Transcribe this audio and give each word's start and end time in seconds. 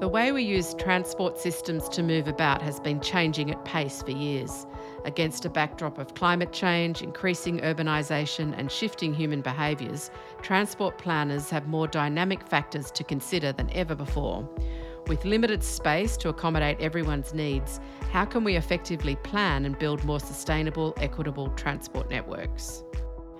The 0.00 0.08
way 0.08 0.32
we 0.32 0.42
use 0.42 0.72
transport 0.78 1.38
systems 1.38 1.86
to 1.90 2.02
move 2.02 2.26
about 2.26 2.62
has 2.62 2.80
been 2.80 3.02
changing 3.02 3.50
at 3.50 3.62
pace 3.66 4.02
for 4.02 4.12
years. 4.12 4.66
Against 5.04 5.44
a 5.44 5.50
backdrop 5.50 5.98
of 5.98 6.14
climate 6.14 6.54
change, 6.54 7.02
increasing 7.02 7.60
urbanisation, 7.60 8.58
and 8.58 8.72
shifting 8.72 9.12
human 9.12 9.42
behaviours, 9.42 10.10
transport 10.40 10.96
planners 10.96 11.50
have 11.50 11.68
more 11.68 11.86
dynamic 11.86 12.48
factors 12.48 12.90
to 12.92 13.04
consider 13.04 13.52
than 13.52 13.68
ever 13.74 13.94
before. 13.94 14.48
With 15.06 15.26
limited 15.26 15.62
space 15.62 16.16
to 16.16 16.30
accommodate 16.30 16.80
everyone's 16.80 17.34
needs, 17.34 17.78
how 18.10 18.24
can 18.24 18.42
we 18.42 18.56
effectively 18.56 19.16
plan 19.16 19.66
and 19.66 19.78
build 19.78 20.02
more 20.04 20.18
sustainable, 20.18 20.94
equitable 20.96 21.50
transport 21.56 22.08
networks? 22.08 22.84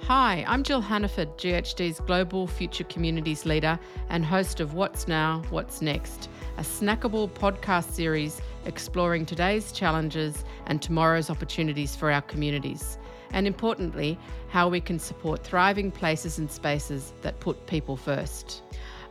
Hi, 0.04 0.44
I'm 0.48 0.64
Jill 0.64 0.80
Hannaford, 0.80 1.36
GHD's 1.36 2.00
Global 2.00 2.46
Future 2.46 2.84
Communities 2.84 3.44
Leader 3.46 3.78
and 4.08 4.24
host 4.24 4.58
of 4.58 4.74
What's 4.74 5.06
Now, 5.06 5.42
What's 5.50 5.82
Next, 5.82 6.28
a 6.56 6.62
snackable 6.62 7.28
podcast 7.30 7.92
series 7.92 8.40
exploring 8.64 9.24
today's 9.24 9.70
challenges 9.70 10.44
and 10.66 10.82
tomorrow's 10.82 11.30
opportunities 11.30 11.94
for 11.94 12.10
our 12.10 12.22
communities, 12.22 12.98
and 13.32 13.46
importantly, 13.46 14.18
how 14.48 14.68
we 14.68 14.80
can 14.80 14.98
support 14.98 15.44
thriving 15.44 15.92
places 15.92 16.38
and 16.38 16.50
spaces 16.50 17.12
that 17.22 17.38
put 17.38 17.66
people 17.66 17.96
first. 17.96 18.62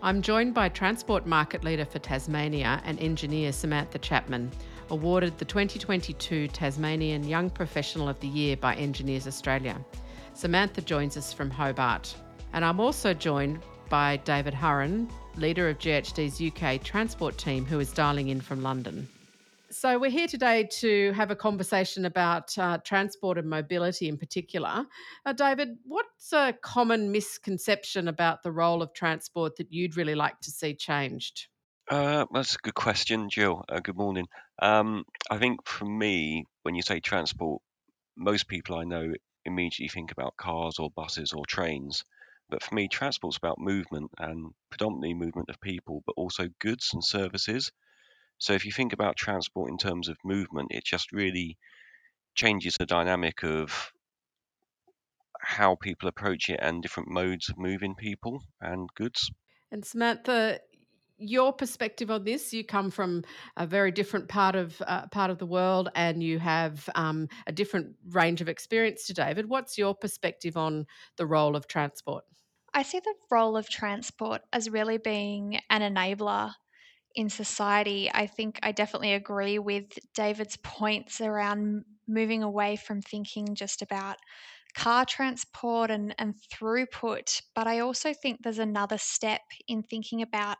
I'm 0.01 0.21
joined 0.21 0.53
by 0.53 0.69
Transport 0.69 1.25
Market 1.25 1.63
Leader 1.63 1.85
for 1.85 1.99
Tasmania 1.99 2.81
and 2.83 2.99
engineer 2.99 3.53
Samantha 3.53 3.99
Chapman, 3.99 4.51
awarded 4.89 5.37
the 5.37 5.45
2022 5.45 6.47
Tasmanian 6.49 7.23
Young 7.25 7.49
Professional 7.49 8.09
of 8.09 8.19
the 8.19 8.27
Year 8.27 8.57
by 8.57 8.75
Engineers 8.75 9.27
Australia. 9.27 9.79
Samantha 10.39 10.81
joins 10.81 11.17
us 11.17 11.33
from 11.33 11.51
Hobart. 11.51 12.15
And 12.53 12.63
I'm 12.63 12.79
also 12.79 13.13
joined 13.13 13.59
by 13.89 14.15
David 14.23 14.53
Hurren, 14.53 15.09
leader 15.35 15.67
of 15.67 15.79
GHD's 15.79 16.41
UK 16.41 16.81
transport 16.81 17.37
team, 17.37 17.65
who 17.65 17.81
is 17.81 17.91
dialing 17.91 18.29
in 18.29 18.39
from 18.39 18.63
London. 18.63 19.05
So, 19.69 19.99
we're 19.99 20.09
here 20.09 20.29
today 20.29 20.69
to 20.79 21.11
have 21.11 21.29
a 21.29 21.35
conversation 21.35 22.05
about 22.05 22.57
uh, 22.57 22.77
transport 22.85 23.37
and 23.37 23.49
mobility 23.49 24.07
in 24.07 24.17
particular. 24.17 24.85
Uh, 25.25 25.33
David, 25.33 25.77
what's 25.83 26.31
a 26.31 26.53
common 26.61 27.11
misconception 27.11 28.07
about 28.07 28.41
the 28.41 28.51
role 28.51 28.81
of 28.81 28.93
transport 28.93 29.57
that 29.57 29.73
you'd 29.73 29.97
really 29.97 30.15
like 30.15 30.39
to 30.39 30.51
see 30.51 30.73
changed? 30.73 31.47
Uh, 31.91 32.25
that's 32.33 32.55
a 32.55 32.59
good 32.59 32.75
question, 32.75 33.29
Jill. 33.29 33.65
Uh, 33.67 33.81
good 33.81 33.97
morning. 33.97 34.27
Um, 34.61 35.03
I 35.29 35.37
think 35.37 35.67
for 35.67 35.83
me, 35.83 36.45
when 36.63 36.75
you 36.75 36.81
say 36.81 37.01
transport, 37.01 37.61
most 38.15 38.47
people 38.47 38.77
I 38.77 38.85
know 38.85 39.11
immediately 39.49 39.89
think 39.89 40.11
about 40.11 40.37
cars 40.37 40.79
or 40.79 40.91
buses 40.91 41.33
or 41.33 41.45
trains. 41.45 42.05
But 42.49 42.63
for 42.63 42.75
me, 42.75 42.87
transport's 42.87 43.37
about 43.37 43.59
movement 43.59 44.11
and 44.17 44.53
predominantly 44.69 45.13
movement 45.13 45.49
of 45.49 45.59
people, 45.61 46.03
but 46.05 46.13
also 46.17 46.49
goods 46.59 46.93
and 46.93 47.03
services. 47.03 47.71
So 48.39 48.53
if 48.53 48.65
you 48.65 48.71
think 48.71 48.93
about 48.93 49.17
transport 49.17 49.71
in 49.71 49.77
terms 49.77 50.09
of 50.09 50.17
movement, 50.23 50.71
it 50.71 50.85
just 50.85 51.11
really 51.11 51.57
changes 52.35 52.75
the 52.77 52.85
dynamic 52.85 53.43
of 53.43 53.93
how 55.41 55.75
people 55.75 56.07
approach 56.07 56.49
it 56.49 56.59
and 56.61 56.81
different 56.81 57.09
modes 57.09 57.49
of 57.49 57.57
moving 57.57 57.93
people 57.93 58.41
and 58.61 58.89
goods. 58.95 59.29
And 59.71 59.83
Samantha, 59.85 60.61
your 61.19 61.53
perspective 61.53 62.09
on 62.09 62.23
this 62.23 62.53
you 62.53 62.63
come 62.63 62.89
from 62.89 63.23
a 63.57 63.67
very 63.67 63.91
different 63.91 64.27
part 64.29 64.55
of 64.55 64.81
uh, 64.87 65.07
part 65.07 65.29
of 65.29 65.37
the 65.37 65.45
world 65.45 65.89
and 65.95 66.23
you 66.23 66.39
have 66.39 66.89
um, 66.95 67.27
a 67.47 67.51
different 67.51 67.95
range 68.09 68.41
of 68.41 68.49
experience 68.49 69.05
to 69.05 69.13
david 69.13 69.49
what's 69.49 69.77
your 69.77 69.93
perspective 69.93 70.55
on 70.57 70.85
the 71.17 71.25
role 71.25 71.55
of 71.55 71.67
transport 71.67 72.23
I 72.73 72.83
see 72.83 72.99
the 72.99 73.15
role 73.31 73.57
of 73.57 73.69
transport 73.69 74.41
as 74.53 74.69
really 74.69 74.97
being 74.97 75.59
an 75.69 75.81
enabler 75.81 76.53
in 77.15 77.29
society. 77.29 78.09
I 78.13 78.27
think 78.27 78.59
I 78.63 78.71
definitely 78.71 79.13
agree 79.13 79.59
with 79.59 79.99
David's 80.13 80.57
points 80.57 81.21
around 81.21 81.85
moving 82.07 82.43
away 82.43 82.75
from 82.75 83.01
thinking 83.01 83.55
just 83.55 83.81
about 83.81 84.17
car 84.75 85.05
transport 85.05 85.91
and, 85.91 86.15
and 86.19 86.35
throughput, 86.35 87.41
but 87.55 87.67
I 87.67 87.79
also 87.79 88.13
think 88.13 88.41
there's 88.43 88.59
another 88.59 88.97
step 88.97 89.41
in 89.67 89.83
thinking 89.83 90.21
about 90.21 90.57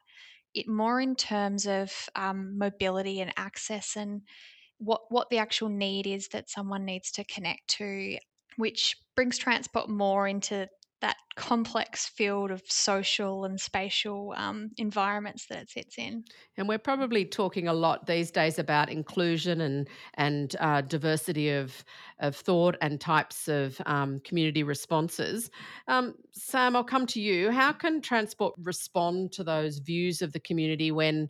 it 0.54 0.68
more 0.68 1.00
in 1.00 1.16
terms 1.16 1.68
of 1.68 1.92
um, 2.16 2.58
mobility 2.58 3.22
and 3.22 3.34
access 3.38 3.96
and 3.96 4.22
what 4.80 5.02
what 5.10 5.30
the 5.30 5.38
actual 5.38 5.70
need 5.70 6.08
is 6.08 6.30
that 6.30 6.50
someone 6.50 6.86
needs 6.86 7.12
to 7.12 7.24
connect 7.26 7.68
to, 7.68 8.18
which 8.58 8.96
brings 9.16 9.38
transport 9.38 9.90
more 9.90 10.28
into 10.28 10.68
that 11.02 11.16
complex 11.36 12.06
field 12.06 12.52
of 12.52 12.62
social 12.66 13.46
and 13.46 13.60
spatial 13.60 14.34
um, 14.36 14.72
environments 14.78 15.46
that 15.46 15.60
it 15.60 15.70
sits 15.70 15.98
in. 15.98 16.24
And 16.58 16.68
we're 16.68 16.78
probably 16.78 17.24
talking 17.24 17.68
a 17.68 17.74
lot 17.74 18.06
these 18.06 18.32
days 18.32 18.60
about 18.60 18.90
inclusion 18.90 19.62
and 19.62 19.88
and 20.16 20.56
uh, 20.60 20.82
diversity 20.82 21.52
of 21.52 21.84
of 22.20 22.36
thought 22.36 22.76
and 22.82 23.00
types 23.00 23.48
of 23.48 23.80
um, 23.86 24.20
community 24.26 24.64
responses. 24.64 25.50
Um, 25.88 26.16
Sam, 26.32 26.76
I'll 26.76 26.84
come 26.84 27.08
to 27.08 27.22
you. 27.22 27.52
How 27.52 27.72
can 27.72 28.02
transport 28.02 28.56
respond 28.58 29.32
to 29.34 29.44
those 29.44 29.80
views 29.80 30.22
of 30.22 30.34
the 30.34 30.40
community 30.40 30.92
when 30.92 31.30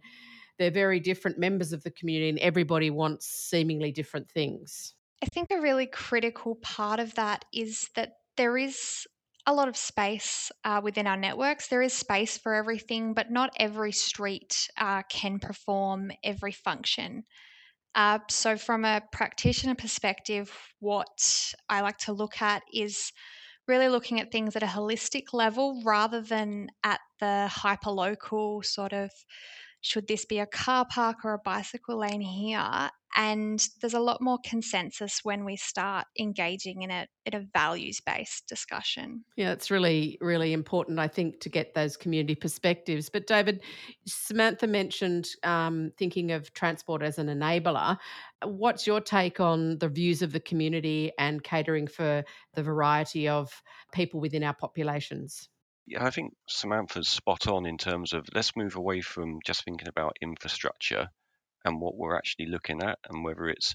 they're 0.58 0.72
very 0.72 1.00
different 1.00 1.38
members 1.38 1.72
of 1.72 1.84
the 1.84 1.92
community 1.92 2.30
and 2.30 2.40
everybody 2.40 2.90
wants 2.90 3.28
seemingly 3.28 3.92
different 3.92 4.30
things? 4.30 4.94
I 5.22 5.26
think 5.28 5.52
a 5.52 5.62
really 5.62 5.86
critical 5.86 6.56
part 6.56 7.00
of 7.00 7.14
that 7.16 7.46
is 7.54 7.90
that 7.96 8.14
there 8.38 8.58
is 8.58 9.06
a 9.50 9.54
lot 9.54 9.68
of 9.68 9.76
space 9.76 10.52
uh, 10.64 10.80
within 10.84 11.08
our 11.08 11.18
networks. 11.18 11.68
There 11.68 11.82
is 11.82 11.92
space 11.92 12.38
for 12.38 12.54
everything, 12.54 13.14
but 13.16 13.32
not 13.32 13.50
every 13.58 13.92
street 13.92 14.70
uh, 14.78 15.02
can 15.10 15.40
perform 15.40 16.12
every 16.24 16.52
function. 16.52 17.24
Uh, 17.96 18.20
so, 18.30 18.58
from 18.58 18.86
a 18.86 19.02
practitioner 19.12 19.74
perspective, 19.74 20.52
what 20.80 21.52
I 21.68 21.82
like 21.82 21.98
to 22.00 22.14
look 22.14 22.44
at 22.44 22.62
is 22.72 23.12
really 23.68 23.90
looking 23.90 24.20
at 24.20 24.32
things 24.32 24.56
at 24.56 24.64
a 24.64 24.68
holistic 24.68 25.34
level 25.34 25.82
rather 25.84 26.22
than 26.22 26.68
at 26.84 27.00
the 27.20 27.50
hyperlocal 27.52 28.64
sort 28.64 28.94
of 28.94 29.10
should 29.82 30.08
this 30.08 30.26
be 30.26 30.40
a 30.40 30.46
car 30.46 30.86
park 30.90 31.18
or 31.24 31.34
a 31.34 31.40
bicycle 31.40 32.00
lane 32.00 32.22
here? 32.22 32.90
And 33.16 33.66
there's 33.82 33.96
a 33.96 34.00
lot 34.00 34.22
more 34.22 34.38
consensus 34.46 35.22
when 35.24 35.44
we 35.44 35.56
start 35.56 36.06
engaging 36.20 36.84
in 36.84 36.92
it 36.92 37.10
in 37.26 37.34
a 37.34 37.46
values 37.54 38.00
based 38.06 38.48
discussion. 38.48 39.24
Yeah, 39.36 39.52
it's 39.52 39.72
really, 39.72 40.18
really 40.22 40.54
important, 40.54 41.00
I 41.00 41.08
think, 41.08 41.40
to 41.42 41.50
get 41.50 41.74
those 41.74 41.98
community 41.98 42.36
perspectives. 42.36 43.10
But 43.10 43.26
David, 43.26 43.64
Samantha 44.06 44.68
mentioned 44.68 45.30
um, 45.44 45.92
thinking 45.98 46.32
of 46.32 46.54
transport 46.54 47.02
as 47.02 47.18
an 47.18 47.28
enabler. 47.28 47.98
What's 48.44 48.86
your 48.86 49.02
take 49.02 49.40
on 49.40 49.80
the 49.80 49.90
views 49.90 50.22
of 50.22 50.32
the 50.32 50.40
community 50.40 51.12
and 51.18 51.44
catering 51.44 51.88
for 51.88 52.24
the 52.54 52.64
variety 52.64 53.28
of 53.28 53.50
people 53.92 54.20
within 54.20 54.44
our 54.44 54.54
populations? 54.54 55.50
Yeah, 55.90 56.06
I 56.06 56.12
think 56.12 56.36
Samantha's 56.48 57.10
spot 57.10 57.48
on 57.48 57.66
in 57.66 57.80
terms 57.80 58.14
of 58.14 58.30
let's 58.36 58.56
move 58.56 58.76
away 58.76 59.02
from 59.02 59.40
just 59.44 59.64
thinking 59.64 59.88
about 59.88 60.18
infrastructure 60.22 61.10
and 61.66 61.82
what 61.82 61.98
we're 61.98 62.16
actually 62.16 62.46
looking 62.46 62.84
at 62.84 63.00
and 63.10 63.24
whether 63.24 63.48
it's 63.48 63.74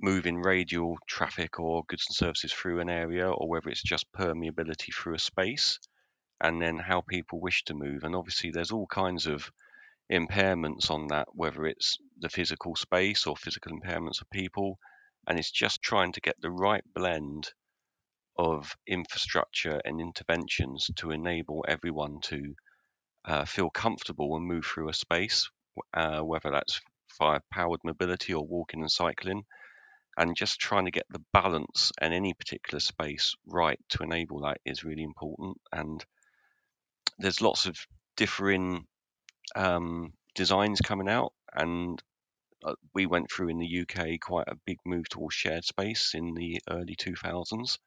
moving 0.00 0.42
radial 0.42 0.98
traffic 1.06 1.60
or 1.60 1.84
goods 1.86 2.06
and 2.08 2.16
services 2.16 2.52
through 2.52 2.80
an 2.80 2.90
area 2.90 3.30
or 3.30 3.48
whether 3.48 3.68
it's 3.68 3.82
just 3.84 4.10
permeability 4.12 4.92
through 4.92 5.14
a 5.14 5.20
space 5.20 5.78
and 6.40 6.60
then 6.60 6.78
how 6.78 7.00
people 7.02 7.40
wish 7.40 7.62
to 7.62 7.74
move. 7.74 8.02
And 8.02 8.16
obviously, 8.16 8.50
there's 8.50 8.72
all 8.72 8.88
kinds 8.88 9.28
of 9.28 9.52
impairments 10.12 10.90
on 10.90 11.06
that, 11.08 11.28
whether 11.32 11.64
it's 11.64 11.96
the 12.18 12.28
physical 12.28 12.74
space 12.74 13.24
or 13.24 13.36
physical 13.36 13.70
impairments 13.70 14.20
of 14.20 14.28
people. 14.30 14.80
And 15.28 15.38
it's 15.38 15.52
just 15.52 15.80
trying 15.80 16.10
to 16.14 16.20
get 16.20 16.34
the 16.40 16.50
right 16.50 16.82
blend 16.92 17.52
of 18.38 18.76
infrastructure 18.86 19.80
and 19.84 20.00
interventions 20.00 20.88
to 20.96 21.10
enable 21.10 21.64
everyone 21.68 22.20
to 22.22 22.54
uh, 23.24 23.44
feel 23.44 23.68
comfortable 23.68 24.36
and 24.36 24.46
move 24.46 24.64
through 24.64 24.88
a 24.88 24.94
space, 24.94 25.50
uh, 25.94 26.20
whether 26.20 26.50
that's 26.50 26.80
via 27.18 27.40
powered 27.52 27.80
mobility 27.84 28.32
or 28.32 28.46
walking 28.46 28.80
and 28.80 28.90
cycling, 28.90 29.42
and 30.16 30.36
just 30.36 30.60
trying 30.60 30.84
to 30.84 30.90
get 30.90 31.06
the 31.10 31.22
balance 31.32 31.92
in 32.00 32.12
any 32.12 32.32
particular 32.34 32.80
space 32.80 33.34
right 33.46 33.78
to 33.88 34.02
enable 34.02 34.40
that 34.40 34.58
is 34.64 34.84
really 34.84 35.02
important. 35.02 35.56
And 35.72 36.04
there's 37.18 37.42
lots 37.42 37.66
of 37.66 37.76
differing 38.16 38.86
um, 39.56 40.12
designs 40.34 40.80
coming 40.80 41.08
out, 41.08 41.32
and 41.54 42.00
uh, 42.64 42.74
we 42.94 43.06
went 43.06 43.30
through 43.30 43.48
in 43.48 43.58
the 43.58 43.80
UK 43.82 44.20
quite 44.20 44.48
a 44.48 44.58
big 44.66 44.78
move 44.84 45.08
towards 45.08 45.34
shared 45.34 45.64
space 45.64 46.14
in 46.14 46.34
the 46.34 46.60
early 46.70 46.96
2000s 46.96 47.78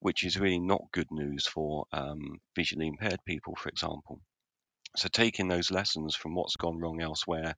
which 0.00 0.24
is 0.24 0.38
really 0.38 0.58
not 0.58 0.92
good 0.92 1.10
news 1.10 1.46
for 1.46 1.86
um, 1.92 2.40
visually 2.56 2.88
impaired 2.88 3.20
people, 3.24 3.54
for 3.56 3.68
example. 3.68 4.20
So, 4.96 5.08
taking 5.08 5.48
those 5.48 5.70
lessons 5.70 6.16
from 6.16 6.34
what's 6.34 6.56
gone 6.56 6.78
wrong 6.78 7.00
elsewhere 7.00 7.54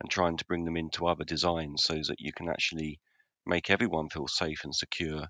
and 0.00 0.10
trying 0.10 0.36
to 0.38 0.46
bring 0.46 0.64
them 0.64 0.76
into 0.76 1.06
other 1.06 1.24
designs 1.24 1.84
so 1.84 1.94
that 1.94 2.20
you 2.20 2.32
can 2.32 2.48
actually 2.48 2.98
make 3.46 3.70
everyone 3.70 4.08
feel 4.08 4.28
safe 4.28 4.64
and 4.64 4.74
secure 4.74 5.28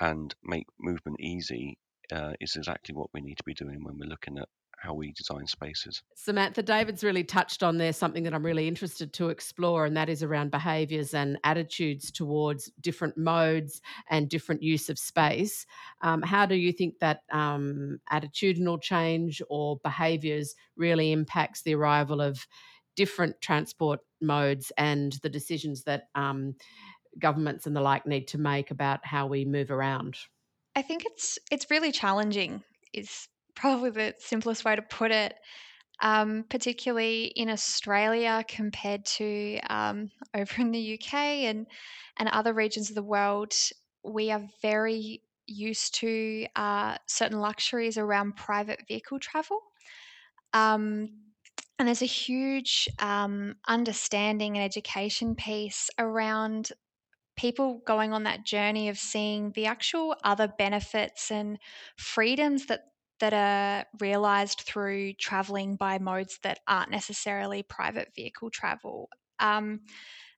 and 0.00 0.34
make 0.42 0.66
movement 0.78 1.20
easy 1.20 1.78
uh, 2.12 2.32
is 2.40 2.56
exactly 2.56 2.94
what 2.94 3.10
we 3.14 3.20
need 3.20 3.36
to 3.38 3.44
be 3.44 3.54
doing 3.54 3.82
when 3.82 3.98
we're 3.98 4.08
looking 4.08 4.38
at 4.38 4.48
how 4.78 4.94
we 4.94 5.12
design 5.12 5.46
spaces. 5.46 6.02
Samantha, 6.14 6.62
David's 6.62 7.02
really 7.02 7.24
touched 7.24 7.62
on 7.62 7.78
there 7.78 7.92
something 7.92 8.22
that 8.24 8.34
I'm 8.34 8.44
really 8.44 8.68
interested 8.68 9.12
to 9.14 9.30
explore, 9.30 9.86
and 9.86 9.96
that 9.96 10.08
is 10.08 10.22
around 10.22 10.50
behaviours 10.50 11.14
and 11.14 11.38
attitudes 11.44 12.10
towards 12.10 12.70
different 12.80 13.16
modes 13.16 13.80
and 14.10 14.28
different 14.28 14.62
use 14.62 14.88
of 14.88 14.98
space. 14.98 15.66
Um, 16.02 16.22
how 16.22 16.46
do 16.46 16.54
you 16.54 16.72
think 16.72 16.98
that 17.00 17.20
um, 17.32 17.98
attitudinal 18.12 18.80
change 18.80 19.42
or 19.48 19.78
behaviours 19.82 20.54
really 20.76 21.12
impacts 21.12 21.62
the 21.62 21.74
arrival 21.74 22.20
of 22.20 22.46
different 22.96 23.40
transport 23.40 24.00
modes 24.20 24.72
and 24.78 25.14
the 25.22 25.28
decisions 25.28 25.84
that 25.84 26.08
um, 26.14 26.54
governments 27.18 27.66
and 27.66 27.76
the 27.76 27.80
like 27.80 28.06
need 28.06 28.28
to 28.28 28.38
make 28.38 28.70
about 28.70 29.04
how 29.04 29.26
we 29.26 29.44
move 29.44 29.70
around? 29.70 30.16
I 30.74 30.82
think 30.82 31.04
it's 31.06 31.38
it's 31.50 31.70
really 31.70 31.92
challenging. 31.92 32.62
Is 32.92 33.28
probably 33.56 33.90
the 33.90 34.14
simplest 34.18 34.64
way 34.64 34.76
to 34.76 34.82
put 34.82 35.10
it. 35.10 35.34
Um, 36.02 36.44
particularly 36.50 37.32
in 37.36 37.48
Australia 37.48 38.44
compared 38.46 39.06
to 39.16 39.58
um, 39.70 40.10
over 40.34 40.60
in 40.60 40.70
the 40.70 41.00
UK 41.00 41.14
and 41.14 41.66
and 42.18 42.28
other 42.28 42.52
regions 42.52 42.90
of 42.90 42.96
the 42.96 43.02
world, 43.02 43.54
we 44.04 44.30
are 44.30 44.42
very 44.60 45.22
used 45.46 45.94
to 45.94 46.46
uh, 46.56 46.96
certain 47.06 47.38
luxuries 47.38 47.96
around 47.96 48.36
private 48.36 48.82
vehicle 48.86 49.18
travel. 49.18 49.60
Um, 50.52 51.10
and 51.78 51.88
there's 51.88 52.02
a 52.02 52.06
huge 52.06 52.88
um, 52.98 53.56
understanding 53.68 54.56
and 54.56 54.64
education 54.64 55.34
piece 55.34 55.90
around 55.98 56.70
people 57.36 57.82
going 57.86 58.12
on 58.14 58.22
that 58.22 58.44
journey 58.44 58.88
of 58.88 58.98
seeing 58.98 59.52
the 59.52 59.66
actual 59.66 60.16
other 60.24 60.48
benefits 60.58 61.30
and 61.30 61.58
freedoms 61.96 62.66
that 62.66 62.84
that 63.20 63.32
are 63.32 63.84
realized 64.00 64.60
through 64.60 65.14
traveling 65.14 65.76
by 65.76 65.98
modes 65.98 66.38
that 66.42 66.60
aren't 66.68 66.90
necessarily 66.90 67.62
private 67.62 68.08
vehicle 68.14 68.50
travel. 68.50 69.08
Um, 69.38 69.80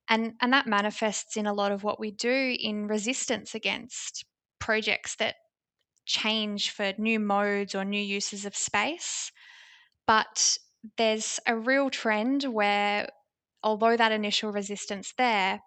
and, 0.09 0.35
and 0.41 0.53
that 0.53 0.67
manifests 0.67 1.37
in 1.37 1.47
a 1.47 1.53
lot 1.53 1.73
of 1.73 1.85
what 1.85 2.01
we 2.01 2.11
do 2.11 2.57
in 2.59 2.87
resistance 2.87 3.55
against 3.55 4.25
projects 4.59 5.17
that 5.17 5.35
change 6.07 6.71
for 6.71 6.93
new 6.99 7.21
modes 7.21 7.75
or 7.75 7.85
new 7.85 8.01
uses 8.01 8.45
of 8.45 8.57
space. 8.57 9.31
But 10.07 10.57
there's 10.97 11.39
a 11.47 11.57
real 11.57 11.91
trend 11.91 12.45
where, 12.45 13.09
although 13.63 13.97
that 13.97 14.13
initial 14.13 14.53
resistance 14.53 15.13
there, 15.19 15.61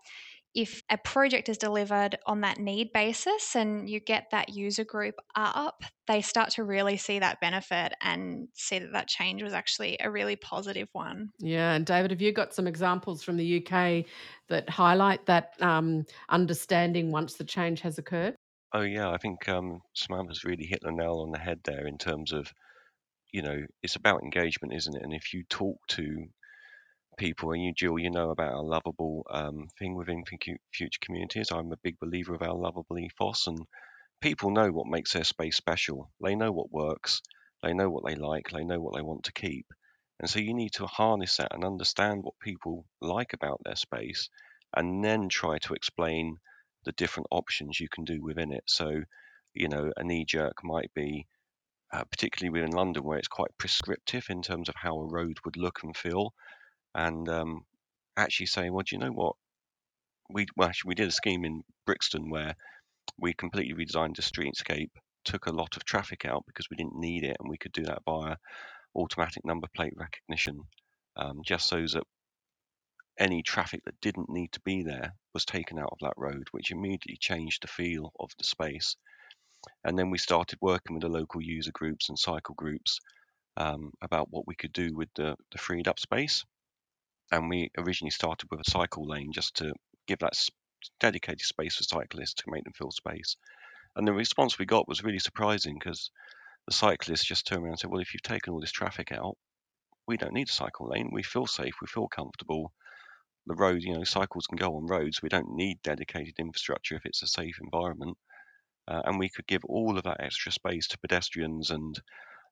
if 0.53 0.81
a 0.89 0.97
project 0.97 1.47
is 1.47 1.57
delivered 1.57 2.17
on 2.25 2.41
that 2.41 2.59
need 2.59 2.91
basis 2.93 3.55
and 3.55 3.89
you 3.89 3.99
get 3.99 4.27
that 4.31 4.49
user 4.49 4.83
group 4.83 5.15
up, 5.35 5.83
they 6.07 6.21
start 6.21 6.49
to 6.51 6.63
really 6.63 6.97
see 6.97 7.19
that 7.19 7.39
benefit 7.39 7.93
and 8.01 8.49
see 8.53 8.79
that 8.79 8.91
that 8.91 9.07
change 9.07 9.41
was 9.41 9.53
actually 9.53 9.97
a 10.01 10.11
really 10.11 10.35
positive 10.35 10.89
one. 10.91 11.29
Yeah, 11.39 11.73
and 11.73 11.85
David, 11.85 12.11
have 12.11 12.21
you 12.21 12.33
got 12.33 12.53
some 12.53 12.67
examples 12.67 13.23
from 13.23 13.37
the 13.37 13.65
UK 13.65 14.05
that 14.49 14.69
highlight 14.69 15.25
that 15.27 15.53
um, 15.61 16.05
understanding 16.29 17.11
once 17.11 17.35
the 17.35 17.45
change 17.45 17.79
has 17.81 17.97
occurred? 17.97 18.35
Oh 18.73 18.81
yeah, 18.81 19.09
I 19.09 19.17
think 19.17 19.47
um, 19.47 19.81
has 20.27 20.43
really 20.43 20.65
hit 20.65 20.79
the 20.81 20.91
nail 20.91 21.19
on 21.19 21.31
the 21.31 21.39
head 21.39 21.59
there 21.63 21.87
in 21.87 21.97
terms 21.97 22.33
of, 22.33 22.51
you 23.31 23.41
know, 23.41 23.57
it's 23.83 23.95
about 23.95 24.23
engagement, 24.23 24.73
isn't 24.73 24.95
it? 24.95 25.03
And 25.03 25.13
if 25.13 25.33
you 25.33 25.43
talk 25.49 25.77
to 25.89 26.25
people, 27.17 27.51
and 27.51 27.63
you, 27.63 27.73
Jill, 27.73 27.99
you 27.99 28.09
know 28.11 28.31
about 28.31 28.53
our 28.53 28.63
lovable 28.63 29.25
um, 29.29 29.67
thing 29.79 29.95
within 29.95 30.23
future 30.25 30.99
communities. 31.01 31.51
I'm 31.51 31.71
a 31.71 31.77
big 31.83 31.99
believer 31.99 32.33
of 32.33 32.41
our 32.41 32.55
lovable 32.55 32.97
ethos, 32.99 33.47
and 33.47 33.59
people 34.21 34.51
know 34.51 34.71
what 34.71 34.87
makes 34.87 35.13
their 35.13 35.23
space 35.23 35.57
special. 35.57 36.11
They 36.23 36.35
know 36.35 36.51
what 36.51 36.71
works, 36.71 37.21
they 37.63 37.73
know 37.73 37.89
what 37.89 38.05
they 38.05 38.15
like, 38.15 38.49
they 38.51 38.63
know 38.63 38.79
what 38.79 38.95
they 38.95 39.01
want 39.01 39.25
to 39.25 39.33
keep. 39.33 39.67
And 40.19 40.29
so 40.29 40.39
you 40.39 40.53
need 40.53 40.73
to 40.73 40.87
harness 40.87 41.37
that 41.37 41.53
and 41.53 41.63
understand 41.65 42.23
what 42.23 42.39
people 42.41 42.85
like 43.01 43.33
about 43.33 43.61
their 43.63 43.75
space, 43.75 44.29
and 44.75 45.03
then 45.03 45.29
try 45.29 45.57
to 45.59 45.73
explain 45.73 46.37
the 46.85 46.93
different 46.93 47.27
options 47.31 47.79
you 47.79 47.87
can 47.89 48.05
do 48.05 48.21
within 48.21 48.51
it. 48.51 48.63
So, 48.67 49.03
you 49.53 49.67
know, 49.67 49.91
a 49.97 50.03
knee 50.03 50.25
jerk 50.25 50.63
might 50.63 50.91
be, 50.95 51.27
uh, 51.93 52.03
particularly 52.05 52.51
within 52.51 52.75
London, 52.75 53.03
where 53.03 53.17
it's 53.17 53.27
quite 53.27 53.57
prescriptive 53.57 54.25
in 54.29 54.41
terms 54.41 54.69
of 54.69 54.75
how 54.75 54.97
a 54.99 55.07
road 55.07 55.37
would 55.45 55.57
look 55.57 55.79
and 55.83 55.95
feel 55.95 56.33
and 56.95 57.27
um, 57.29 57.61
actually 58.17 58.47
saying, 58.47 58.73
well, 58.73 58.83
do 58.87 58.95
you 58.95 58.99
know 58.99 59.11
what? 59.11 59.35
We 60.29 60.45
well, 60.55 60.69
actually, 60.69 60.89
we 60.89 60.95
did 60.95 61.09
a 61.09 61.11
scheme 61.11 61.45
in 61.45 61.63
Brixton 61.85 62.29
where 62.29 62.55
we 63.17 63.33
completely 63.33 63.73
redesigned 63.73 64.15
the 64.15 64.21
streetscape, 64.21 64.89
took 65.25 65.45
a 65.45 65.51
lot 65.51 65.75
of 65.75 65.85
traffic 65.85 66.25
out 66.25 66.43
because 66.47 66.67
we 66.69 66.77
didn't 66.77 66.95
need 66.95 67.23
it, 67.23 67.37
and 67.39 67.49
we 67.49 67.57
could 67.57 67.73
do 67.73 67.83
that 67.83 68.03
via 68.05 68.35
automatic 68.95 69.45
number 69.45 69.67
plate 69.75 69.93
recognition, 69.95 70.61
um, 71.17 71.41
just 71.45 71.67
so 71.67 71.81
that 71.81 72.03
any 73.19 73.43
traffic 73.43 73.81
that 73.85 73.99
didn't 74.01 74.29
need 74.29 74.51
to 74.53 74.61
be 74.61 74.83
there 74.83 75.13
was 75.33 75.45
taken 75.45 75.77
out 75.77 75.89
of 75.91 75.97
that 76.01 76.13
road, 76.17 76.47
which 76.51 76.71
immediately 76.71 77.17
changed 77.19 77.63
the 77.63 77.67
feel 77.67 78.11
of 78.19 78.31
the 78.37 78.43
space. 78.43 78.95
And 79.83 79.97
then 79.97 80.09
we 80.09 80.17
started 80.17 80.57
working 80.61 80.95
with 80.95 81.03
the 81.03 81.09
local 81.09 81.41
user 81.41 81.71
groups 81.71 82.09
and 82.09 82.17
cycle 82.17 82.55
groups 82.55 82.99
um, 83.57 83.91
about 84.01 84.27
what 84.31 84.47
we 84.47 84.55
could 84.55 84.73
do 84.73 84.95
with 84.95 85.09
the, 85.15 85.35
the 85.51 85.57
freed 85.57 85.87
up 85.87 85.99
space 85.99 86.43
and 87.31 87.49
we 87.49 87.69
originally 87.77 88.11
started 88.11 88.49
with 88.51 88.61
a 88.61 88.71
cycle 88.71 89.07
lane 89.07 89.31
just 89.31 89.55
to 89.57 89.73
give 90.07 90.19
that 90.19 90.33
dedicated 90.99 91.41
space 91.41 91.75
for 91.77 91.83
cyclists 91.83 92.35
to 92.35 92.43
make 92.47 92.63
them 92.63 92.73
feel 92.73 92.91
space. 92.91 93.37
And 93.95 94.07
the 94.07 94.13
response 94.13 94.57
we 94.57 94.65
got 94.65 94.87
was 94.87 95.03
really 95.03 95.19
surprising 95.19 95.77
because 95.79 96.11
the 96.67 96.73
cyclists 96.73 97.25
just 97.25 97.47
turned 97.47 97.63
around 97.63 97.71
and 97.73 97.79
said, 97.79 97.89
"Well, 97.91 98.01
if 98.01 98.13
you've 98.13 98.23
taken 98.23 98.53
all 98.53 98.61
this 98.61 98.71
traffic 98.71 99.11
out, 99.11 99.37
we 100.07 100.17
don't 100.17 100.33
need 100.33 100.49
a 100.49 100.53
cycle 100.53 100.89
lane. 100.89 101.09
We 101.11 101.23
feel 101.23 101.47
safe. 101.47 101.75
We 101.81 101.87
feel 101.87 102.07
comfortable. 102.07 102.73
The 103.47 103.55
road, 103.55 103.81
you 103.83 103.93
know, 103.93 104.03
cycles 104.03 104.47
can 104.47 104.57
go 104.57 104.75
on 104.75 104.87
roads. 104.87 105.21
We 105.21 105.29
don't 105.29 105.55
need 105.55 105.81
dedicated 105.83 106.35
infrastructure 106.39 106.95
if 106.95 107.05
it's 107.05 107.23
a 107.23 107.27
safe 107.27 107.57
environment." 107.61 108.17
Uh, 108.87 109.01
and 109.05 109.19
we 109.19 109.29
could 109.29 109.47
give 109.47 109.63
all 109.65 109.97
of 109.97 110.03
that 110.03 110.21
extra 110.21 110.51
space 110.51 110.87
to 110.87 110.99
pedestrians 110.99 111.69
and 111.69 112.01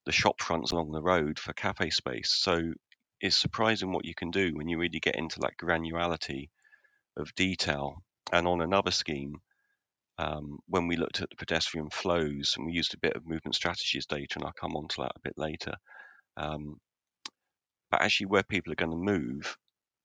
the 0.06 0.12
shop 0.12 0.42
fronts 0.42 0.72
along 0.72 0.92
the 0.92 1.02
road 1.02 1.40
for 1.40 1.54
cafe 1.54 1.90
space. 1.90 2.34
So 2.34 2.74
it's 3.21 3.38
surprising 3.38 3.92
what 3.92 4.06
you 4.06 4.16
can 4.16 4.31
do 4.31 4.51
when 4.56 4.68
you 4.68 4.77
really 4.77 5.00
get 5.00 5.16
into 5.16 5.39
that 5.42 5.57
granularity 5.62 6.50
of 7.18 7.33
detail. 7.36 8.01
And 8.31 8.48
on 8.48 8.62
another 8.62 8.92
scheme, 8.92 9.36
um, 10.18 10.60
when 10.68 10.88
we 10.88 10.95
looked 10.95 11.21
at 11.21 11.30
the 11.30 11.36
pedestrian 11.36 11.89
flows 11.89 12.56
and 12.56 12.66
we 12.66 12.74
used 12.74 12.94
a 12.94 13.00
bit 13.00 13.16
of 13.16 13.27
movement 13.27 13.56
strategies 13.56 14.06
data, 14.06 14.36
and 14.36 14.45
I'll 14.45 14.54
come 14.54 14.75
on 14.75 14.88
to 14.89 15.01
that 15.01 15.13
a 15.16 15.21
bit 15.24 15.33
later. 15.38 15.74
Um, 16.38 16.77
but 17.92 18.01
actually, 18.01 18.27
where 18.27 18.44
people 18.44 18.71
are 18.71 18.75
going 18.75 18.92
to 18.92 18.98
move, 18.98 19.58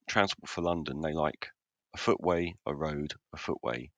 Transport 0.08 0.48
for 0.48 0.62
London, 0.62 1.00
they 1.00 1.12
like 1.12 1.48
a 1.94 1.98
footway, 1.98 2.54
a 2.66 2.74
road, 2.74 3.12
a 3.32 3.36
footway. 3.36 3.90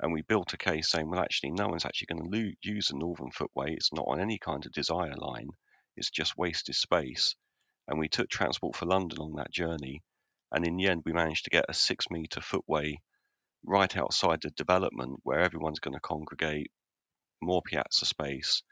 And 0.00 0.12
we 0.12 0.22
built 0.22 0.54
a 0.54 0.58
case 0.58 0.90
saying, 0.90 1.10
well, 1.10 1.20
actually, 1.20 1.50
no 1.50 1.68
one's 1.68 1.84
actually 1.84 2.06
going 2.14 2.30
to 2.30 2.38
lo- 2.38 2.52
use 2.62 2.88
the 2.88 2.96
northern 2.96 3.30
footway. 3.30 3.72
It's 3.72 3.92
not 3.92 4.06
on 4.08 4.20
any 4.20 4.38
kind 4.38 4.64
of 4.64 4.72
desire 4.72 5.14
line. 5.16 5.48
It's 5.96 6.10
just 6.10 6.38
wasted 6.38 6.74
space 6.74 7.34
and 7.88 7.98
we 7.98 8.08
took 8.08 8.28
Transport 8.28 8.76
for 8.76 8.86
London 8.86 9.18
on 9.18 9.34
that 9.36 9.52
journey. 9.52 10.02
And 10.52 10.66
in 10.66 10.76
the 10.76 10.88
end, 10.88 11.02
we 11.04 11.12
managed 11.12 11.44
to 11.44 11.50
get 11.50 11.66
a 11.68 11.74
six 11.74 12.06
metre 12.10 12.40
footway 12.40 13.00
right 13.64 13.96
outside 13.96 14.40
the 14.42 14.50
development 14.50 15.20
where 15.22 15.40
everyone's 15.40 15.80
going 15.80 15.94
to 15.94 16.00
congregate, 16.00 16.70
more 17.42 17.62
piazza 17.62 18.06
space, 18.06 18.62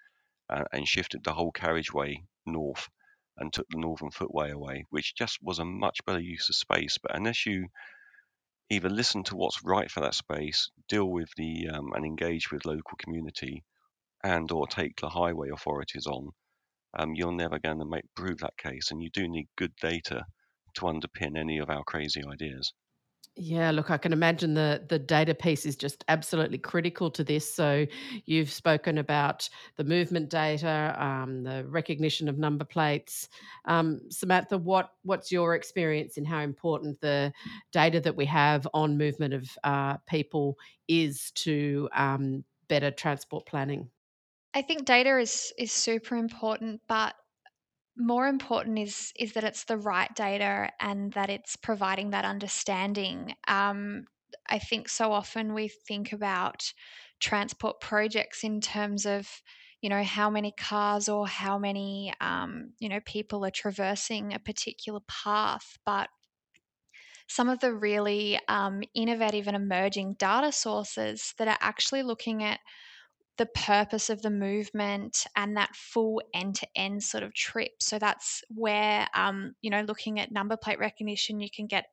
uh, 0.51 0.65
and 0.73 0.87
shifted 0.89 1.23
the 1.25 1.33
whole 1.33 1.53
carriageway 1.53 2.23
north 2.47 2.89
and 3.37 3.53
took 3.53 3.67
the 3.71 3.79
northern 3.79 4.11
footway 4.11 4.51
away, 4.51 4.85
which 4.91 5.15
just 5.15 5.39
was 5.43 5.59
a 5.59 5.65
much 5.65 6.05
better 6.07 6.21
use 6.21 6.49
of 6.49 6.57
space. 6.57 6.99
But 7.03 7.15
unless 7.15 7.47
you 7.47 7.69
either 8.71 8.89
listen 8.89 9.23
to 9.25 9.37
what's 9.37 9.65
right 9.65 9.91
for 9.91 10.01
that 10.01 10.15
space, 10.15 10.71
deal 10.89 11.07
with 11.07 11.29
the 11.37 11.69
um, 11.69 11.93
and 11.95 12.05
engage 12.05 12.51
with 12.51 12.67
local 12.67 12.97
community, 12.99 13.63
and 14.25 14.51
or 14.51 14.67
take 14.67 15.01
the 15.01 15.09
highway 15.09 15.51
authorities 15.51 16.07
on, 16.07 16.31
um, 16.99 17.15
you're 17.15 17.33
never 17.33 17.59
going 17.59 17.79
to 17.79 17.85
make 17.85 18.05
prove 18.15 18.39
that 18.39 18.57
case, 18.59 18.91
and 18.91 19.03
you 19.03 19.09
do 19.11 19.29
need 19.29 19.49
good 19.57 19.73
data 19.81 20.25
to 20.75 20.83
underpin 20.83 21.37
any 21.39 21.59
of 21.59 21.71
our 21.71 21.85
crazy 21.85 22.23
ideas. 22.31 22.73
Yeah, 23.41 23.71
look, 23.71 23.89
I 23.93 23.99
can 23.99 24.13
imagine 24.13 24.55
the 24.55 24.85
the 24.89 24.99
data 24.99 25.33
piece 25.33 25.65
is 25.65 25.77
just 25.77 26.05
absolutely 26.09 26.59
critical 26.59 27.09
to 27.13 27.23
this. 27.23 27.49
So, 27.55 27.87
you've 28.25 28.51
spoken 28.51 28.99
about 28.99 29.49
the 29.77 29.85
movement 29.85 30.29
data, 30.29 30.97
um, 30.99 31.45
the 31.45 31.65
recognition 31.69 32.29
of 32.29 32.37
number 32.37 32.65
plates. 32.65 33.29
Um, 33.65 34.01
Samantha, 34.11 34.59
what 34.59 34.91
what's 35.05 35.31
your 35.31 35.55
experience 35.55 36.19
in 36.19 36.25
how 36.25 36.41
important 36.41 37.01
the 37.01 37.33
data 37.71 38.01
that 38.01 38.17
we 38.17 38.25
have 38.25 38.67
on 38.75 38.99
movement 38.99 39.35
of 39.35 39.49
uh, 39.63 39.99
people 40.09 40.59
is 40.89 41.31
to 41.37 41.89
um, 41.95 42.45
better 42.67 42.91
transport 42.91 43.47
planning? 43.47 43.89
I 44.55 44.63
think 44.63 44.85
data 44.85 45.19
is 45.19 45.53
is 45.59 45.73
super 45.73 46.17
important, 46.17 46.81
but 46.89 47.15
more 47.97 48.29
important 48.29 48.79
is 48.79 49.13
is 49.17 49.33
that 49.35 49.45
it's 49.45 49.65
the 49.65 49.79
right 49.79 50.15
data 50.15 50.71
and 50.81 51.13
that 51.13 51.31
it's 51.31 51.57
providing 51.57 52.11
that 52.11 52.25
understanding. 52.25 53.35
Um, 53.49 54.07
I 54.49 54.59
think 54.59 54.89
so 54.89 55.13
often 55.13 55.55
we 55.55 55.69
think 55.69 56.13
about 56.13 56.73
transport 57.21 57.81
projects 57.81 58.45
in 58.45 58.61
terms 58.61 59.07
of 59.07 59.43
you 59.81 59.89
know, 59.89 60.03
how 60.03 60.29
many 60.29 60.53
cars 60.59 61.09
or 61.09 61.29
how 61.29 61.57
many, 61.57 62.13
um, 62.21 62.73
you 62.81 62.89
know, 62.89 62.99
people 63.05 63.45
are 63.45 63.51
traversing 63.51 64.35
a 64.35 64.39
particular 64.41 64.99
path, 65.07 65.79
but 65.87 66.09
some 67.29 67.49
of 67.49 67.61
the 67.61 67.75
really 67.75 68.39
um, 68.49 68.83
innovative 68.95 69.47
and 69.47 69.57
emerging 69.57 70.15
data 70.15 70.51
sources 70.51 71.35
that 71.39 71.49
are 71.49 71.59
actually 71.61 72.03
looking 72.03 72.43
at 72.43 72.61
the 73.39 73.47
purpose 73.47 74.11
of 74.11 74.23
the 74.23 74.31
movement 74.31 75.27
and 75.37 75.57
that 75.57 75.75
full 75.75 76.21
end 76.35 76.57
to 76.57 76.69
end 76.77 77.03
sort 77.03 77.23
of 77.23 77.35
trip. 77.35 77.73
So 77.81 77.99
that's 77.99 78.43
where, 78.55 79.07
um, 79.15 79.55
you 79.63 79.71
know, 79.71 79.83
looking 79.83 80.21
at 80.21 80.33
number 80.33 80.57
plate 80.57 80.79
recognition, 80.79 81.41
you 81.41 81.49
can 81.51 81.67
get 81.67 81.87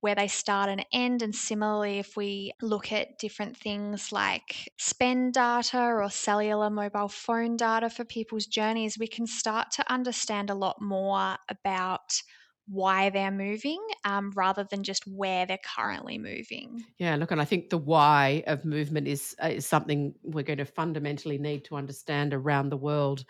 where 0.00 0.14
they 0.14 0.28
start 0.28 0.68
and 0.68 0.84
end. 0.92 1.22
And 1.22 1.34
similarly, 1.34 1.98
if 1.98 2.16
we 2.16 2.52
look 2.60 2.92
at 2.92 3.18
different 3.18 3.56
things 3.56 4.12
like 4.12 4.70
spend 4.78 5.32
data 5.32 5.78
or 5.78 6.10
cellular 6.10 6.68
mobile 6.68 7.08
phone 7.08 7.56
data 7.56 7.88
for 7.88 8.04
people's 8.04 8.46
journeys, 8.46 8.98
we 8.98 9.08
can 9.08 9.26
start 9.26 9.70
to 9.72 9.92
understand 9.92 10.50
a 10.50 10.54
lot 10.54 10.80
more 10.80 11.36
about 11.48 12.20
why 12.66 13.10
they're 13.10 13.30
moving 13.30 13.80
um, 14.04 14.32
rather 14.34 14.64
than 14.70 14.82
just 14.82 15.06
where 15.06 15.44
they're 15.44 15.58
currently 15.76 16.18
moving. 16.18 16.82
Yeah, 16.98 17.16
look, 17.16 17.30
and 17.30 17.40
I 17.40 17.44
think 17.44 17.70
the 17.70 17.78
why 17.78 18.42
of 18.46 18.64
movement 18.64 19.06
is, 19.06 19.36
uh, 19.42 19.48
is 19.48 19.66
something 19.66 20.14
we're 20.22 20.44
going 20.44 20.58
to 20.58 20.64
fundamentally 20.64 21.38
need 21.38 21.64
to 21.66 21.76
understand 21.76 22.32
around 22.32 22.70
the 22.70 22.76
world 22.76 23.24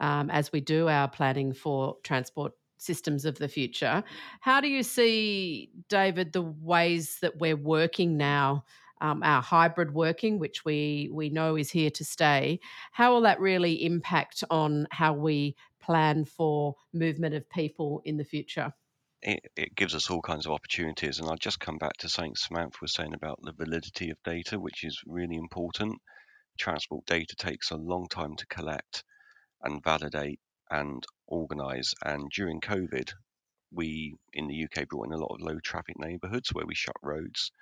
um, 0.00 0.30
as 0.30 0.52
we 0.52 0.60
do 0.60 0.88
our 0.88 1.08
planning 1.08 1.52
for 1.52 1.96
transport 2.02 2.52
systems 2.78 3.24
of 3.24 3.38
the 3.38 3.48
future. 3.48 4.02
How 4.40 4.60
do 4.60 4.68
you 4.68 4.82
see, 4.82 5.70
David, 5.88 6.32
the 6.32 6.42
ways 6.42 7.18
that 7.22 7.38
we're 7.38 7.56
working 7.56 8.16
now? 8.16 8.64
Um, 9.00 9.20
our 9.24 9.42
hybrid 9.42 9.94
working, 9.94 10.38
which 10.38 10.64
we 10.64 11.10
we 11.12 11.28
know 11.28 11.56
is 11.56 11.72
here 11.72 11.90
to 11.90 12.04
stay, 12.04 12.60
how 12.92 13.12
will 13.12 13.22
that 13.22 13.40
really 13.40 13.84
impact 13.84 14.44
on 14.48 14.86
how 14.92 15.12
we 15.12 15.56
plan 15.82 16.24
for 16.24 16.74
movement 16.92 17.34
of 17.34 17.48
people 17.50 18.00
in 18.04 18.16
the 18.16 18.24
future? 18.24 18.72
It, 19.22 19.40
it 19.56 19.76
gives 19.76 19.94
us 19.94 20.10
all 20.10 20.22
kinds 20.22 20.46
of 20.46 20.52
opportunities, 20.52 21.18
and 21.18 21.28
I'll 21.28 21.36
just 21.36 21.60
come 21.60 21.78
back 21.78 21.96
to 21.98 22.08
something 22.08 22.34
Samantha 22.34 22.78
was 22.80 22.94
saying 22.94 23.14
about 23.14 23.38
the 23.42 23.52
validity 23.52 24.10
of 24.10 24.22
data, 24.24 24.58
which 24.58 24.82
is 24.84 25.00
really 25.06 25.36
important. 25.36 26.00
Transport 26.58 27.04
data 27.06 27.34
takes 27.36 27.70
a 27.70 27.76
long 27.76 28.08
time 28.08 28.34
to 28.36 28.46
collect 28.46 29.04
and 29.62 29.82
validate 29.82 30.40
and 30.70 31.04
organize. 31.28 31.94
And 32.04 32.30
during 32.30 32.60
COVID, 32.60 33.12
we 33.70 34.14
in 34.32 34.48
the 34.48 34.64
UK 34.64 34.88
brought 34.88 35.06
in 35.06 35.12
a 35.12 35.18
lot 35.18 35.34
of 35.34 35.40
low 35.40 35.58
traffic 35.60 35.98
neighborhoods 35.98 36.50
where 36.52 36.66
we 36.66 36.74
shut 36.74 36.96
roads. 37.02 37.52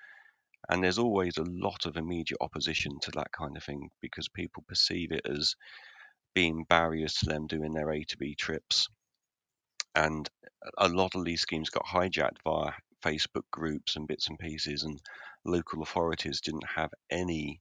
And 0.69 0.83
there's 0.83 0.99
always 0.99 1.37
a 1.37 1.45
lot 1.45 1.87
of 1.87 1.97
immediate 1.97 2.39
opposition 2.41 2.99
to 3.03 3.11
that 3.13 3.33
kind 3.33 3.57
of 3.57 3.65
thing 3.65 3.89
because 4.01 4.29
people 4.29 4.65
perceive 4.69 5.11
it 5.13 5.27
as 5.27 5.55
being 6.35 6.65
barriers 6.65 7.15
to 7.15 7.27
them 7.27 7.47
doing 7.47 7.73
their 7.75 7.91
A 7.91 8.05
to 8.05 8.17
B 8.17 8.35
trips. 8.35 8.89
And 9.95 10.29
a 10.79 10.89
lot 10.89 11.15
of 11.15 11.25
these 11.25 11.41
schemes 11.41 11.71
got 11.71 11.85
hijacked 11.85 12.43
via 12.45 12.73
Facebook 13.03 13.51
groups 13.51 13.97
and 13.97 14.07
bits 14.07 14.29
and 14.29 14.39
pieces, 14.39 14.83
and 14.85 15.01
local 15.45 15.83
authorities 15.83 16.41
didn't 16.41 16.67
have 16.67 16.91
any 17.11 17.61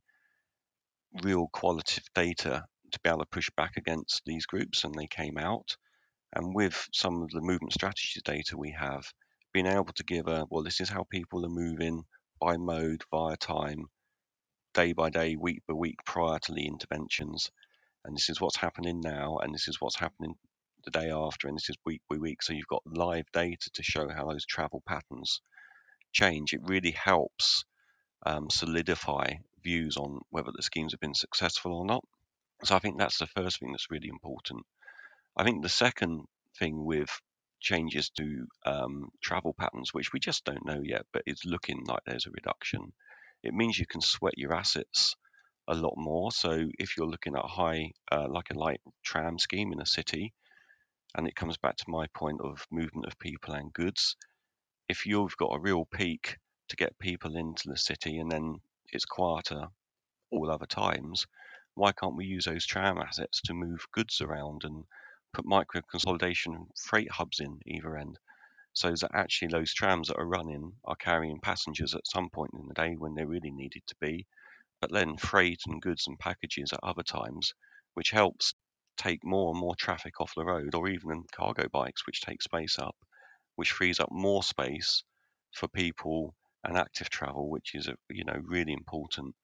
real 1.24 1.48
qualitative 1.54 2.08
data 2.14 2.66
to 2.92 3.00
be 3.04 3.10
able 3.10 3.20
to 3.20 3.26
push 3.26 3.50
back 3.58 3.78
against 3.78 4.22
these 4.26 4.46
groups, 4.46 4.84
and 4.84 4.94
they 4.96 5.08
came 5.08 5.38
out. 5.38 5.76
And 6.34 6.54
with 6.54 6.88
some 6.94 7.22
of 7.24 7.30
the 7.32 7.42
movement 7.42 7.74
strategy 7.74 8.22
data 8.24 8.58
we 8.58 8.72
have, 8.72 9.06
being 9.54 9.66
able 9.66 9.94
to 9.94 10.04
give 10.04 10.28
a 10.28 10.46
well, 10.50 10.64
this 10.64 10.80
is 10.82 10.90
how 10.90 11.06
people 11.10 11.46
are 11.46 11.50
moving 11.50 12.04
by 12.40 12.58
mode, 12.58 13.04
via 13.12 13.38
time, 13.38 13.86
day 14.74 14.94
by 14.94 15.10
day, 15.10 15.36
week 15.36 15.62
by 15.68 15.74
week 15.74 15.98
prior 16.06 16.40
to 16.40 16.54
the 16.54 16.68
interventions. 16.68 17.52
And 18.06 18.16
this 18.16 18.30
is 18.30 18.40
what's 18.40 18.58
happening 18.58 19.02
now, 19.02 19.38
and 19.38 19.54
this 19.54 19.68
is 19.68 19.80
what's 19.80 20.00
happening 20.00 20.36
the 20.86 20.92
day 20.92 21.12
after, 21.12 21.48
and 21.48 21.58
this 21.58 21.70
is 21.70 21.76
week 21.86 22.02
by 22.10 22.18
week. 22.18 22.42
So 22.42 22.54
you've 22.54 22.68
got 22.68 22.84
live 22.86 23.26
data 23.34 23.70
to 23.74 23.84
show 23.84 24.08
how 24.10 24.26
those 24.26 24.46
travel 24.46 24.82
patterns 24.88 25.42
change. 26.14 26.54
It 26.54 26.62
really 26.64 26.92
helps 26.92 27.66
um, 28.26 28.50
solidify 28.50 29.34
views 29.64 29.98
on 29.98 30.20
whether 30.30 30.52
the 30.56 30.64
schemes 30.64 30.94
have 30.94 31.00
been 31.00 31.14
successful 31.14 31.74
or 31.74 31.86
not. 31.86 32.04
So 32.64 32.76
I 32.76 32.80
think 32.80 32.98
that's 32.98 33.20
the 33.20 33.28
first 33.28 33.60
thing 33.60 33.72
that's 33.72 33.92
really 33.92 34.10
important. 34.10 34.66
I 35.38 35.44
think 35.44 35.62
the 35.62 35.70
second 35.70 36.26
thing 36.58 36.84
with 36.84 37.10
changes 37.62 38.10
to 38.18 38.48
um, 38.66 39.10
travel 39.22 39.54
patterns, 39.58 39.94
which 39.94 40.14
we 40.14 40.20
just 40.20 40.46
don't 40.46 40.66
know 40.66 40.82
yet, 40.84 41.06
but 41.12 41.24
it's 41.26 41.46
looking 41.46 41.84
like 41.86 42.00
there's 42.06 42.26
a 42.26 42.32
reduction, 42.32 42.94
it 43.44 43.54
means 43.54 43.78
you 43.78 43.86
can 43.86 44.02
sweat 44.02 44.38
your 44.38 44.54
assets 44.54 45.16
a 45.70 45.76
lot 45.76 45.94
more. 45.98 46.32
So 46.32 46.68
if 46.80 46.98
you're 46.98 47.08
looking 47.08 47.36
at 47.36 47.46
a 47.46 47.48
high, 47.48 47.92
uh, 48.12 48.28
like 48.30 48.50
a 48.52 48.60
light 48.60 48.82
tram 49.04 49.40
scheme 49.40 49.72
in 49.72 49.82
a 49.82 49.86
city, 49.86 50.34
and 51.16 51.28
it 51.28 51.36
comes 51.36 51.58
back 51.58 51.76
to 51.78 51.90
my 51.90 52.08
point 52.16 52.42
of 52.42 52.66
movement 52.72 53.06
of 53.08 53.20
people 53.20 53.54
and 53.54 53.72
goods, 53.74 54.16
if 54.90 55.06
you've 55.06 55.38
got 55.38 55.56
a 55.56 55.60
real 55.60 55.86
peak 55.86 56.38
to 56.70 56.76
get 56.76 56.98
people 57.00 57.36
into 57.36 57.70
the 57.70 57.78
city 57.78 58.20
and 58.20 58.32
then 58.32 58.60
it's 58.92 59.06
quieter 59.06 59.68
all 60.32 60.52
other 60.52 60.66
times, 60.66 61.26
why 61.76 61.92
can't 61.92 62.16
we 62.16 62.26
use 62.26 62.46
those 62.46 62.66
tram 62.66 62.98
assets 62.98 63.42
to 63.42 63.54
move 63.54 63.86
goods 63.94 64.22
around 64.22 64.64
and 64.64 64.84
put 65.34 65.46
micro 65.46 65.82
consolidation 65.90 66.68
freight 66.76 67.12
hubs 67.12 67.40
in 67.40 67.60
either 67.66 67.98
end? 67.98 68.18
So 68.74 68.92
that 68.92 69.12
actually 69.14 69.50
those 69.50 69.74
trams 69.74 70.08
that 70.08 70.18
are 70.18 70.28
running 70.28 70.74
are 70.86 70.96
carrying 70.96 71.40
passengers 71.42 71.96
at 71.96 72.08
some 72.08 72.30
point 72.30 72.52
in 72.54 72.68
the 72.68 72.74
day 72.74 72.96
when 72.96 73.14
they're 73.16 73.28
really 73.28 73.52
needed 73.52 73.84
to 73.88 73.96
be, 74.02 74.26
but 74.82 74.92
then 74.92 75.18
freight 75.18 75.62
and 75.68 75.82
goods 75.82 76.08
and 76.08 76.20
packages 76.20 76.72
at 76.74 76.80
other 76.84 77.04
times, 77.04 77.54
which 77.94 78.12
helps 78.12 78.54
take 78.98 79.24
more 79.24 79.52
and 79.52 79.60
more 79.60 79.76
traffic 79.76 80.20
off 80.20 80.34
the 80.36 80.46
road, 80.46 80.76
or 80.76 80.88
even 80.90 81.24
cargo 81.32 81.68
bikes, 81.70 82.06
which 82.06 82.22
take 82.22 82.42
space 82.42 82.78
up, 82.80 82.96
which 83.56 83.72
frees 83.72 84.00
up 84.00 84.10
more 84.12 84.44
space 84.44 85.04
for 85.54 85.68
people 85.68 86.36
and 86.64 86.78
active 86.78 87.10
travel, 87.10 87.50
which 87.50 87.76
is 87.76 87.90
you 88.10 88.24
know 88.26 88.40
really 88.44 88.74
important 88.74 89.36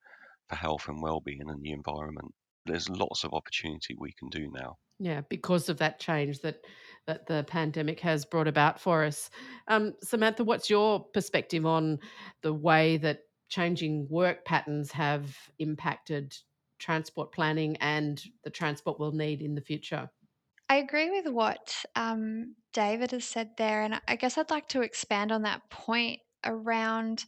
for 0.49 0.55
health 0.55 0.87
and 0.87 1.01
well-being 1.01 1.49
and 1.49 1.63
the 1.63 1.71
environment. 1.71 2.33
There's 2.65 2.89
lots 2.89 3.23
of 3.23 3.33
opportunity 3.33 3.95
we 3.97 4.13
can 4.13 4.29
do 4.29 4.49
now. 4.51 4.77
Yeah, 4.99 5.21
because 5.29 5.67
of 5.67 5.77
that 5.77 5.99
change 5.99 6.39
that 6.39 6.61
that 7.05 7.27
the 7.27 7.43
pandemic 7.47 7.99
has 7.99 8.25
brought 8.25 8.47
about 8.47 8.79
for 8.79 9.03
us. 9.03 9.29
Um, 9.67 9.93
Samantha, 10.01 10.43
what's 10.43 10.69
your 10.69 11.03
perspective 11.13 11.65
on 11.65 11.99
the 12.41 12.53
way 12.53 12.97
that 12.97 13.19
changing 13.49 14.07
work 14.09 14.45
patterns 14.45 14.91
have 14.91 15.35
impacted 15.59 16.35
transport 16.79 17.31
planning 17.31 17.77
and 17.77 18.23
the 18.43 18.49
transport 18.49 18.99
we'll 18.99 19.11
need 19.11 19.41
in 19.41 19.55
the 19.55 19.61
future? 19.61 20.09
I 20.67 20.77
agree 20.77 21.11
with 21.11 21.31
what 21.31 21.85
um, 21.95 22.55
David 22.73 23.11
has 23.11 23.25
said 23.25 23.51
there, 23.57 23.83
and 23.83 24.01
I 24.07 24.15
guess 24.15 24.37
I'd 24.37 24.49
like 24.49 24.67
to 24.69 24.81
expand 24.81 25.31
on 25.31 25.43
that 25.43 25.61
point 25.69 26.21
around 26.43 27.25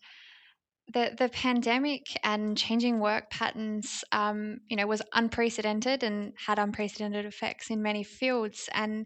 the 0.94 1.14
the 1.18 1.30
pandemic 1.30 2.06
and 2.24 2.58
changing 2.58 3.00
work 3.00 3.30
patterns, 3.30 4.04
um, 4.12 4.60
you 4.70 4.78
know, 4.78 4.88
was 4.88 5.02
unprecedented 5.14 6.04
and 6.04 6.34
had 6.46 6.60
unprecedented 6.60 7.26
effects 7.26 7.70
in 7.70 7.82
many 7.82 8.04
fields. 8.04 8.70
And 8.74 9.06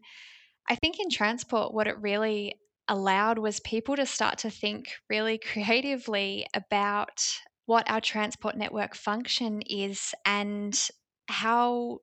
I 0.70 0.76
think 0.76 1.00
in 1.00 1.10
transport, 1.10 1.74
what 1.74 1.88
it 1.88 2.00
really 2.00 2.56
allowed 2.92 3.40
was 3.40 3.62
people 3.62 3.96
to 3.96 4.06
start 4.06 4.38
to 4.40 4.50
think 4.50 4.92
really 5.10 5.38
creatively 5.38 6.46
about 6.54 7.24
what 7.66 7.90
our 7.90 8.02
transport 8.02 8.58
network 8.58 8.94
function 8.96 9.62
is 9.62 10.14
and 10.26 10.90
how 11.28 12.00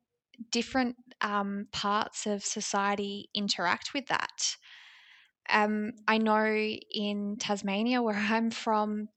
different 0.50 0.96
um, 1.20 1.66
parts 1.72 2.26
of 2.26 2.42
society 2.42 3.28
interact 3.34 3.92
with 3.92 4.06
that. 4.06 4.56
Um, 5.50 5.92
I 6.06 6.16
know 6.16 6.46
in 6.46 7.36
Tasmania, 7.38 8.00
where 8.00 8.16
I'm 8.16 8.50
from, 8.50 9.08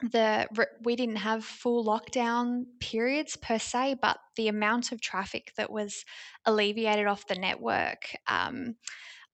the 0.00 0.46
we 0.84 0.94
didn't 0.94 1.16
have 1.16 1.42
full 1.42 1.86
lockdown 1.86 2.64
periods 2.80 3.36
per 3.36 3.58
se, 3.58 3.96
but 4.02 4.18
the 4.36 4.48
amount 4.48 4.92
of 4.92 5.00
traffic 5.00 5.52
that 5.56 5.70
was 5.70 6.04
alleviated 6.44 7.06
off 7.06 7.26
the 7.26 7.34
network, 7.34 8.14
um, 8.26 8.76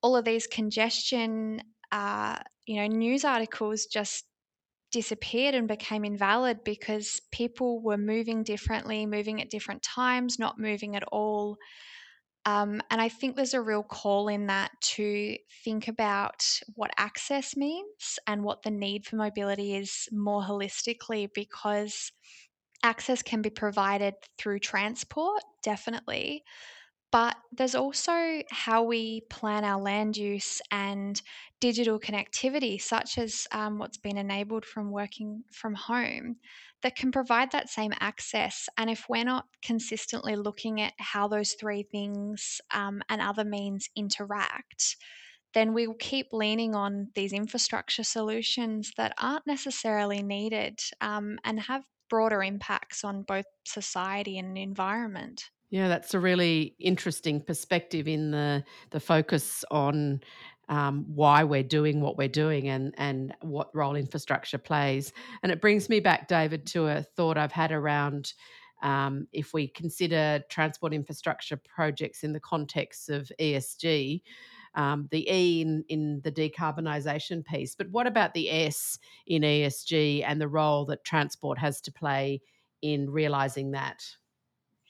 all 0.05 0.17
of 0.17 0.25
these 0.27 0.47
congestion, 0.47 1.63
uh, 1.91 2.37
you 2.67 2.77
know, 2.77 2.87
news 2.87 3.25
articles 3.25 3.87
just 3.87 4.25
disappeared 4.93 5.55
and 5.55 5.67
became 5.67 6.05
invalid 6.05 6.59
because 6.63 7.23
people 7.33 7.83
were 7.83 7.97
moving 7.97 8.43
differently, 8.43 9.07
moving 9.07 9.41
at 9.41 9.49
different 9.49 9.83
times, 9.83 10.39
not 10.39 10.59
moving 10.59 10.95
at 10.95 11.05
all. 11.05 11.57
Um, 12.45 12.83
and 12.91 13.01
I 13.01 13.09
think 13.09 13.35
there's 13.35 13.55
a 13.55 13.63
real 13.63 13.83
call 13.83 14.29
in 14.29 14.49
that 14.49 14.73
to 14.97 15.39
think 15.65 15.89
about 15.89 16.45
what 16.75 16.91
access 16.99 17.57
means 17.57 18.19
and 18.27 18.45
what 18.45 18.63
the 18.63 18.71
need 18.71 19.07
for 19.07 19.17
mobility 19.17 19.75
is 19.75 20.07
more 20.13 20.43
holistically 20.43 21.31
because 21.35 22.13
access 22.83 23.23
can 23.23 23.41
be 23.41 23.49
provided 23.49 24.13
through 24.37 24.59
transport, 24.59 25.41
definitely. 25.63 26.45
But 27.15 27.37
there's 27.53 27.77
also 27.77 28.43
how 28.51 28.83
we 28.83 29.21
plan 29.31 29.63
our 29.65 29.81
land 29.81 30.17
use 30.17 30.61
and 30.73 31.23
digital 31.61 32.01
connectivity, 32.01 32.83
such 32.83 33.19
as 33.19 33.47
um, 33.53 33.79
what's 33.79 33.99
been 33.99 34.17
enabled 34.17 34.65
from 34.65 34.91
working 34.91 35.45
from 35.53 35.75
home, 35.75 36.39
that 36.83 36.97
can 36.97 37.13
provide 37.13 37.53
that 37.53 37.69
same 37.69 37.93
access. 38.01 38.69
And 38.77 38.91
if 38.91 39.07
we're 39.09 39.23
not 39.23 39.45
consistently 39.65 40.35
looking 40.35 40.81
at 40.81 40.95
how 40.99 41.29
those 41.29 41.53
three 41.53 41.85
things 41.85 42.61
um, 42.75 43.01
and 43.09 43.23
other 43.23 43.45
means 43.45 43.89
interact, 43.95 44.97
then 45.55 45.73
we'll 45.73 45.95
keep 45.95 46.33
leaning 46.33 46.75
on 46.75 47.11
these 47.15 47.33
infrastructure 47.33 48.03
solutions 48.03 48.91
that 48.97 49.15
aren't 49.23 49.47
necessarily 49.47 50.21
needed 50.21 50.81
um, 51.01 51.39
and 51.45 51.61
have 51.61 51.85
broader 52.11 52.43
impacts 52.43 53.05
on 53.05 53.23
both 53.23 53.47
society 53.65 54.37
and 54.37 54.59
environment. 54.59 55.45
Yeah, 55.75 55.89
that's 55.89 56.15
a 56.15 56.21
really 56.21 56.77
interesting 56.79 57.41
perspective 57.41 58.07
in 58.07 58.31
the 58.31 58.63
the 58.91 59.01
focus 59.01 59.65
on 59.73 60.21
um, 60.69 61.05
why 61.09 61.43
we're 61.43 61.65
doing 61.65 62.01
what 62.01 62.17
we're 62.17 62.29
doing 62.29 62.69
and 62.69 62.95
and 62.97 63.35
what 63.41 63.75
role 63.75 63.97
infrastructure 63.97 64.57
plays. 64.57 65.13
And 65.43 65.51
it 65.51 65.61
brings 65.61 65.89
me 65.89 65.99
back, 65.99 66.29
David, 66.29 66.65
to 66.67 66.87
a 66.87 67.03
thought 67.03 67.37
I've 67.37 67.51
had 67.51 67.73
around 67.73 68.35
um, 68.85 69.27
if 69.33 69.53
we 69.53 69.67
consider 69.67 70.45
transport 70.49 70.95
infrastructure 70.95 71.57
projects 71.57 72.23
in 72.23 72.33
the 72.33 72.39
context 72.39 73.11
of 73.11 73.33
ESG. 73.41 74.23
Um, 74.77 75.09
the 75.11 75.29
E 75.29 75.61
in, 75.61 75.85
in 75.89 76.21
the 76.23 76.31
decarbonisation 76.31 77.45
piece, 77.45 77.75
but 77.75 77.91
what 77.91 78.07
about 78.07 78.33
the 78.33 78.49
S 78.49 79.01
in 79.27 79.43
ESG 79.43 80.23
and 80.25 80.41
the 80.41 80.47
role 80.47 80.85
that 80.85 81.03
transport 81.03 81.59
has 81.59 81.81
to 81.81 81.93
play 81.93 82.43
in 82.81 83.11
realising 83.11 83.73
that? 83.73 84.05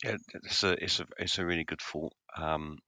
Yeah, 0.04 0.16
it's 0.44 0.62
a 0.64 0.84
it's 0.84 1.00
a 1.00 1.06
it's 1.18 1.38
a 1.38 1.46
really 1.46 1.64
good 1.64 1.80
thought. 1.80 2.12
Um, 2.36 2.78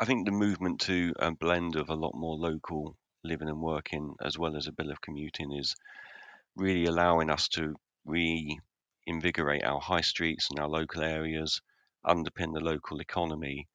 I 0.00 0.04
think 0.04 0.26
the 0.26 0.32
movement 0.32 0.80
to 0.82 1.14
a 1.20 1.30
blend 1.32 1.76
of 1.76 1.88
a 1.90 1.94
lot 1.94 2.14
more 2.14 2.36
local 2.36 2.96
living 3.22 3.48
and 3.48 3.60
working, 3.62 4.16
as 4.20 4.38
well 4.38 4.56
as 4.56 4.66
a 4.66 4.72
bit 4.72 4.88
of 4.90 5.00
commuting, 5.00 5.52
is 5.52 5.76
really 6.56 6.86
allowing 6.86 7.30
us 7.30 7.48
to 7.50 7.76
reinvigorate 8.06 9.64
our 9.64 9.80
high 9.80 10.02
streets 10.02 10.48
and 10.50 10.60
our 10.60 10.68
local 10.68 11.02
areas, 11.02 11.62
underpin 12.06 12.52
the 12.54 12.60
local 12.60 13.00
economy, 13.00 13.68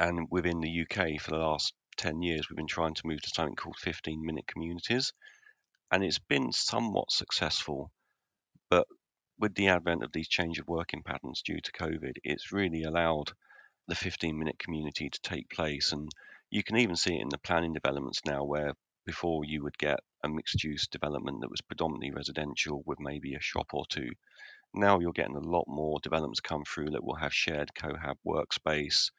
and 0.00 0.28
within 0.30 0.60
the 0.60 0.82
UK 0.82 1.20
for 1.20 1.32
the 1.32 1.38
last 1.38 1.74
ten 1.96 2.22
years, 2.22 2.50
we've 2.50 2.56
been 2.58 2.68
trying 2.68 2.94
to 2.94 3.06
move 3.06 3.22
to 3.22 3.30
something 3.34 3.56
called 3.56 3.76
15-minute 3.84 4.46
communities, 4.48 5.12
and 5.92 6.04
it's 6.04 6.20
been 6.20 6.52
somewhat 6.52 7.12
successful, 7.12 7.90
but 8.70 8.86
with 9.38 9.54
the 9.54 9.68
advent 9.68 10.02
of 10.02 10.12
these 10.12 10.28
change 10.28 10.58
of 10.58 10.68
working 10.68 11.02
patterns 11.02 11.42
due 11.42 11.60
to 11.60 11.72
COVID, 11.72 12.14
it's 12.24 12.52
really 12.52 12.82
allowed 12.82 13.32
the 13.86 13.94
15 13.94 14.38
minute 14.38 14.58
community 14.58 15.08
to 15.08 15.20
take 15.22 15.48
place. 15.50 15.92
And 15.92 16.08
you 16.50 16.62
can 16.62 16.76
even 16.76 16.96
see 16.96 17.14
it 17.14 17.22
in 17.22 17.28
the 17.28 17.38
planning 17.38 17.72
developments 17.72 18.20
now, 18.26 18.44
where 18.44 18.74
before 19.06 19.44
you 19.44 19.62
would 19.62 19.78
get 19.78 20.00
a 20.24 20.28
mixed 20.28 20.62
use 20.64 20.86
development 20.88 21.40
that 21.40 21.50
was 21.50 21.60
predominantly 21.60 22.10
residential 22.10 22.82
with 22.84 22.98
maybe 23.00 23.34
a 23.34 23.40
shop 23.40 23.68
or 23.72 23.84
two. 23.88 24.10
Now 24.74 24.98
you're 24.98 25.12
getting 25.12 25.36
a 25.36 25.40
lot 25.40 25.64
more 25.66 25.98
developments 26.02 26.40
come 26.40 26.64
through 26.64 26.90
that 26.90 27.04
will 27.04 27.14
have 27.14 27.32
shared 27.32 27.70
cohab 27.74 28.16
workspace 28.26 29.10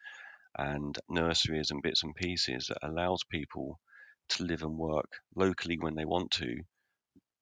and 0.57 0.97
nurseries 1.09 1.71
and 1.71 1.81
bits 1.81 2.03
and 2.03 2.13
pieces 2.13 2.67
that 2.67 2.87
allows 2.87 3.23
people 3.23 3.79
to 4.29 4.43
live 4.43 4.61
and 4.61 4.77
work 4.77 5.09
locally 5.35 5.77
when 5.79 5.95
they 5.95 6.05
want 6.05 6.29
to 6.31 6.61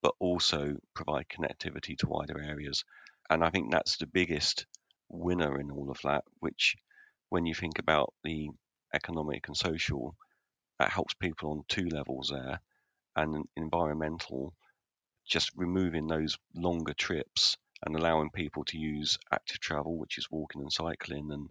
but 0.02 0.14
also 0.20 0.78
provide 0.94 1.28
connectivity 1.30 1.98
to 1.98 2.08
wider 2.08 2.40
areas. 2.42 2.84
And 3.30 3.44
I 3.44 3.50
think 3.50 3.72
that's 3.72 3.98
the 3.98 4.08
biggest 4.08 4.66
winner 5.10 5.60
in 5.60 5.72
all 5.72 5.90
of 5.92 6.00
that, 6.04 6.24
which 6.40 6.76
when 7.30 7.46
you 7.46 7.54
think 7.54 7.80
about 7.80 8.14
the 8.24 8.50
economic 8.94 9.48
and 9.48 9.58
social, 9.58 10.16
that 10.80 10.92
helps 10.92 11.14
people 11.16 11.52
on 11.52 11.64
two 11.68 11.88
levels 11.90 12.30
there. 12.32 12.62
And 13.16 13.46
environmental, 13.56 14.54
just 15.28 15.52
removing 15.56 16.08
those 16.08 16.38
longer 16.56 16.94
trips 16.94 17.58
and 17.86 17.96
allowing 17.96 18.30
people 18.30 18.64
to 18.66 18.78
use 18.78 19.18
active 19.32 19.60
travel, 19.60 19.98
which 19.98 20.18
is 20.18 20.30
walking 20.32 20.62
and 20.62 20.72
cycling, 20.72 21.32
and 21.32 21.50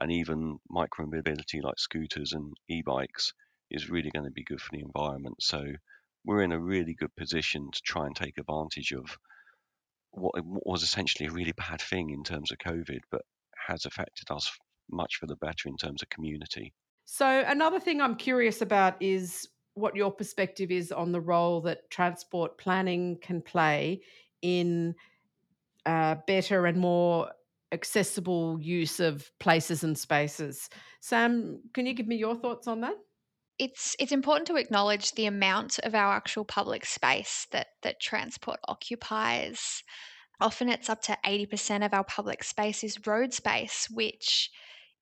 and 0.00 0.12
even 0.12 0.58
micro 0.68 1.06
mobility 1.06 1.60
like 1.60 1.78
scooters 1.78 2.32
and 2.32 2.54
e-bikes 2.68 3.34
is 3.70 3.90
really 3.90 4.10
going 4.10 4.24
to 4.24 4.30
be 4.30 4.44
good 4.44 4.60
for 4.60 4.70
the 4.72 4.82
environment. 4.82 5.36
So 5.40 5.64
we're 6.24 6.42
in 6.42 6.52
a 6.52 6.60
really 6.60 6.94
good 6.94 7.14
position 7.16 7.70
to 7.72 7.80
try 7.82 8.06
and 8.06 8.14
take 8.14 8.38
advantage 8.38 8.92
of 8.92 9.18
what 10.12 10.34
was 10.44 10.82
essentially 10.82 11.28
a 11.28 11.32
really 11.32 11.52
bad 11.52 11.80
thing 11.80 12.10
in 12.10 12.24
terms 12.24 12.50
of 12.50 12.58
COVID, 12.58 13.00
but 13.10 13.22
has 13.68 13.86
affected 13.86 14.30
us 14.30 14.50
much 14.90 15.16
for 15.16 15.26
the 15.26 15.36
better 15.36 15.68
in 15.68 15.76
terms 15.76 16.02
of 16.02 16.08
community. 16.08 16.72
So, 17.04 17.44
another 17.46 17.80
thing 17.80 18.00
I'm 18.00 18.16
curious 18.16 18.60
about 18.60 19.00
is 19.00 19.48
what 19.74 19.96
your 19.96 20.10
perspective 20.10 20.70
is 20.70 20.92
on 20.92 21.12
the 21.12 21.20
role 21.20 21.60
that 21.62 21.90
transport 21.90 22.58
planning 22.58 23.18
can 23.20 23.40
play 23.40 24.02
in 24.42 24.94
uh, 25.86 26.16
better 26.26 26.66
and 26.66 26.78
more 26.78 27.30
accessible 27.72 28.58
use 28.60 29.00
of 29.00 29.30
places 29.38 29.84
and 29.84 29.96
spaces. 29.96 30.68
Sam, 31.00 31.60
can 31.72 31.86
you 31.86 31.94
give 31.94 32.06
me 32.06 32.16
your 32.16 32.34
thoughts 32.34 32.66
on 32.66 32.80
that? 32.82 32.96
It's 33.60 33.94
it's 33.98 34.10
important 34.10 34.46
to 34.46 34.56
acknowledge 34.56 35.12
the 35.12 35.26
amount 35.26 35.78
of 35.80 35.94
our 35.94 36.14
actual 36.14 36.46
public 36.46 36.86
space 36.86 37.46
that 37.52 37.66
that 37.82 38.00
transport 38.00 38.58
occupies. 38.66 39.84
Often 40.40 40.70
it's 40.70 40.88
up 40.88 41.02
to 41.02 41.18
80% 41.26 41.84
of 41.84 41.92
our 41.92 42.04
public 42.04 42.42
space 42.42 42.82
is 42.82 43.06
road 43.06 43.34
space, 43.34 43.86
which 43.90 44.50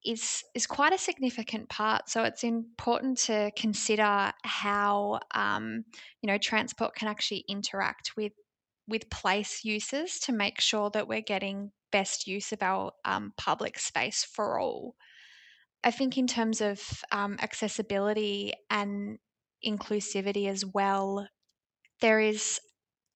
is 0.04 0.42
is 0.56 0.66
quite 0.66 0.92
a 0.92 0.98
significant 0.98 1.68
part. 1.68 2.10
So 2.10 2.24
it's 2.24 2.42
important 2.42 3.18
to 3.18 3.52
consider 3.56 4.32
how 4.42 5.20
um, 5.32 5.84
you 6.20 6.26
know 6.26 6.38
transport 6.38 6.96
can 6.96 7.06
actually 7.06 7.44
interact 7.48 8.16
with 8.16 8.32
with 8.88 9.08
place 9.08 9.64
uses 9.64 10.18
to 10.20 10.32
make 10.32 10.60
sure 10.60 10.90
that 10.90 11.06
we're 11.06 11.20
getting 11.20 11.70
best 11.92 12.26
use 12.26 12.50
of 12.52 12.60
our 12.62 12.90
um, 13.04 13.32
public 13.36 13.78
space 13.78 14.24
for 14.24 14.58
all. 14.58 14.96
I 15.84 15.90
think 15.90 16.18
in 16.18 16.26
terms 16.26 16.60
of 16.60 16.80
um, 17.12 17.36
accessibility 17.40 18.52
and 18.70 19.18
inclusivity 19.64 20.48
as 20.48 20.64
well, 20.64 21.26
there 22.00 22.20
is 22.20 22.60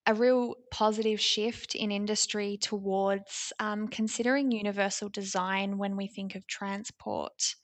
a 0.06 0.14
real 0.14 0.56
positive 0.70 1.20
shift 1.20 1.74
in 1.74 1.92
industry 1.92 2.58
towards 2.60 3.52
um, 3.60 3.86
considering 3.88 4.50
universal 4.50 5.08
design 5.08 5.78
when 5.78 5.96
we 5.96 6.06
think 6.08 6.34
of 6.34 6.46
transport. 6.46 7.54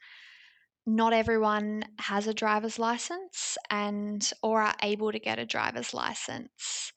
Not 0.86 1.12
everyone 1.12 1.84
has 1.98 2.26
a 2.26 2.34
driver's 2.34 2.78
license 2.78 3.58
and 3.70 4.30
or 4.42 4.62
are 4.62 4.74
able 4.82 5.12
to 5.12 5.18
get 5.18 5.38
a 5.38 5.44
driver's 5.44 5.92
license. 5.92 6.92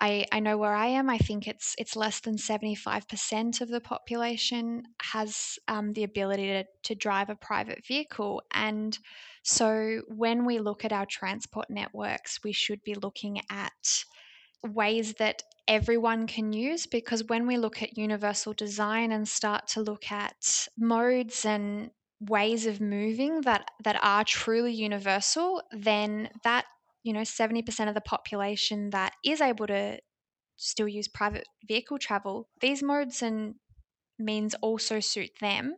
I, 0.00 0.26
I 0.32 0.40
know 0.40 0.56
where 0.56 0.74
I 0.74 0.86
am. 0.86 1.08
I 1.08 1.18
think 1.18 1.46
it's 1.46 1.74
it's 1.78 1.96
less 1.96 2.20
than 2.20 2.38
seventy 2.38 2.74
five 2.74 3.06
percent 3.08 3.60
of 3.60 3.68
the 3.68 3.80
population 3.80 4.84
has 5.00 5.58
um, 5.68 5.92
the 5.92 6.04
ability 6.04 6.48
to, 6.48 6.64
to 6.84 6.94
drive 6.94 7.30
a 7.30 7.36
private 7.36 7.86
vehicle, 7.86 8.42
and 8.52 8.98
so 9.42 10.02
when 10.08 10.44
we 10.44 10.58
look 10.58 10.84
at 10.84 10.92
our 10.92 11.06
transport 11.06 11.70
networks, 11.70 12.40
we 12.42 12.52
should 12.52 12.82
be 12.84 12.94
looking 12.94 13.40
at 13.50 14.04
ways 14.64 15.14
that 15.14 15.42
everyone 15.68 16.26
can 16.26 16.52
use 16.52 16.86
because 16.86 17.24
when 17.24 17.46
we 17.46 17.56
look 17.56 17.82
at 17.82 17.96
universal 17.96 18.52
design 18.52 19.12
and 19.12 19.28
start 19.28 19.66
to 19.68 19.80
look 19.80 20.10
at 20.10 20.68
modes 20.76 21.44
and 21.44 21.90
ways 22.20 22.66
of 22.66 22.80
moving 22.80 23.40
that 23.42 23.68
that 23.82 23.98
are 24.02 24.24
truly 24.24 24.72
universal 24.72 25.60
then 25.72 26.28
that 26.44 26.64
you 27.02 27.12
know 27.12 27.20
70% 27.20 27.88
of 27.88 27.94
the 27.94 28.00
population 28.00 28.90
that 28.90 29.14
is 29.24 29.40
able 29.40 29.66
to 29.66 29.98
still 30.56 30.88
use 30.88 31.08
private 31.08 31.46
vehicle 31.66 31.98
travel 31.98 32.48
these 32.60 32.82
modes 32.82 33.22
and 33.22 33.54
means 34.18 34.54
also 34.62 35.00
suit 35.00 35.30
them. 35.40 35.76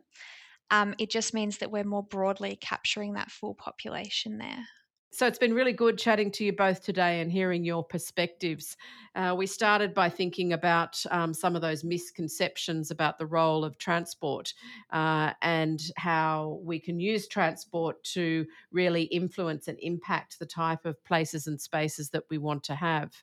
Um, 0.71 0.95
it 0.99 1.09
just 1.09 1.33
means 1.33 1.59
that 1.59 1.71
we're 1.71 1.83
more 1.83 2.03
broadly 2.03 2.57
capturing 2.59 3.13
that 3.13 3.31
full 3.31 3.55
population 3.55 4.37
there 4.37 4.65
so 5.15 5.25
it's 5.25 5.37
been 5.37 5.53
really 5.53 5.71
good 5.71 5.97
chatting 5.97 6.29
to 6.29 6.43
you 6.43 6.51
both 6.51 6.83
today 6.83 7.21
and 7.21 7.31
hearing 7.31 7.63
your 7.63 7.85
perspectives. 7.85 8.75
Uh, 9.15 9.33
we 9.37 9.47
started 9.47 9.93
by 9.93 10.09
thinking 10.09 10.51
about 10.51 11.01
um, 11.09 11.33
some 11.33 11.55
of 11.55 11.61
those 11.61 11.85
misconceptions 11.85 12.91
about 12.91 13.17
the 13.17 13.25
role 13.25 13.63
of 13.63 13.77
transport 13.77 14.53
uh, 14.91 15.31
and 15.41 15.79
how 15.95 16.59
we 16.65 16.81
can 16.81 16.99
use 16.99 17.29
transport 17.29 18.03
to 18.03 18.45
really 18.73 19.03
influence 19.03 19.69
and 19.69 19.79
impact 19.79 20.37
the 20.37 20.45
type 20.45 20.85
of 20.85 21.01
places 21.05 21.47
and 21.47 21.61
spaces 21.61 22.09
that 22.09 22.25
we 22.29 22.37
want 22.37 22.61
to 22.65 22.75
have. 22.75 23.13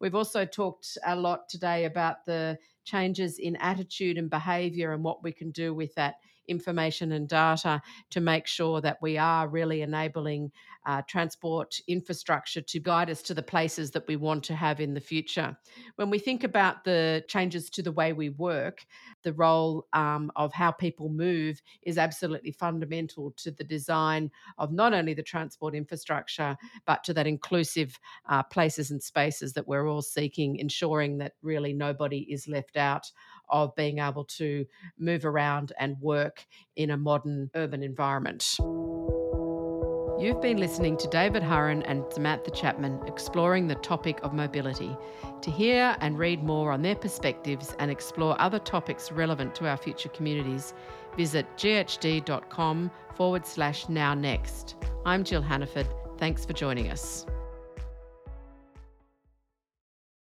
We've 0.00 0.14
also 0.14 0.46
talked 0.46 0.96
a 1.06 1.14
lot 1.14 1.50
today 1.50 1.84
about 1.84 2.24
the 2.24 2.58
changes 2.84 3.38
in 3.38 3.56
attitude 3.56 4.16
and 4.16 4.30
behaviour 4.30 4.94
and 4.94 5.04
what 5.04 5.22
we 5.22 5.32
can 5.32 5.50
do 5.50 5.74
with 5.74 5.94
that 5.96 6.14
information 6.48 7.12
and 7.12 7.28
data 7.28 7.80
to 8.10 8.20
make 8.20 8.46
sure 8.46 8.80
that 8.80 8.98
we 9.00 9.18
are 9.18 9.48
really 9.48 9.82
enabling 9.82 10.50
uh, 10.86 11.02
transport 11.08 11.80
infrastructure 11.88 12.60
to 12.60 12.78
guide 12.78 13.08
us 13.08 13.22
to 13.22 13.34
the 13.34 13.42
places 13.42 13.90
that 13.92 14.06
we 14.06 14.16
want 14.16 14.44
to 14.44 14.54
have 14.54 14.80
in 14.80 14.92
the 14.92 15.00
future. 15.00 15.56
When 15.96 16.10
we 16.10 16.18
think 16.18 16.44
about 16.44 16.84
the 16.84 17.24
changes 17.28 17.70
to 17.70 17.82
the 17.82 17.92
way 17.92 18.12
we 18.12 18.28
work, 18.30 18.84
the 19.22 19.32
role 19.32 19.86
um, 19.92 20.30
of 20.36 20.52
how 20.52 20.70
people 20.70 21.08
move 21.08 21.60
is 21.82 21.96
absolutely 21.96 22.52
fundamental 22.52 23.32
to 23.38 23.50
the 23.50 23.64
design 23.64 24.30
of 24.58 24.72
not 24.72 24.92
only 24.92 25.14
the 25.14 25.22
transport 25.22 25.74
infrastructure, 25.74 26.56
but 26.86 27.02
to 27.04 27.14
that 27.14 27.26
inclusive 27.26 27.98
uh, 28.28 28.42
places 28.42 28.90
and 28.90 29.02
spaces 29.02 29.54
that 29.54 29.66
we're 29.66 29.88
all 29.88 30.02
seeking, 30.02 30.56
ensuring 30.56 31.18
that 31.18 31.32
really 31.42 31.72
nobody 31.72 32.26
is 32.30 32.46
left 32.46 32.76
out 32.76 33.10
of 33.48 33.74
being 33.76 33.98
able 33.98 34.24
to 34.24 34.66
move 34.98 35.24
around 35.24 35.72
and 35.78 35.96
work 36.00 36.46
in 36.76 36.90
a 36.90 36.96
modern 36.96 37.50
urban 37.54 37.82
environment. 37.82 38.56
You've 40.16 40.40
been 40.40 40.58
listening 40.58 40.96
to 40.98 41.08
David 41.08 41.42
Hurren 41.42 41.82
and 41.86 42.04
Samantha 42.10 42.50
Chapman 42.50 43.00
exploring 43.06 43.66
the 43.66 43.74
topic 43.74 44.20
of 44.22 44.32
mobility. 44.32 44.96
To 45.42 45.50
hear 45.50 45.96
and 46.00 46.18
read 46.18 46.42
more 46.44 46.70
on 46.70 46.82
their 46.82 46.94
perspectives 46.94 47.74
and 47.80 47.90
explore 47.90 48.40
other 48.40 48.60
topics 48.60 49.10
relevant 49.10 49.54
to 49.56 49.68
our 49.68 49.76
future 49.76 50.08
communities, 50.08 50.72
visit 51.16 51.46
ghd.com 51.56 52.90
forward 53.16 53.44
slash 53.44 53.88
now 53.88 54.14
next. 54.14 54.76
I'm 55.04 55.24
Jill 55.24 55.42
Hannaford. 55.42 55.88
Thanks 56.16 56.46
for 56.46 56.52
joining 56.52 56.90
us. 56.90 57.26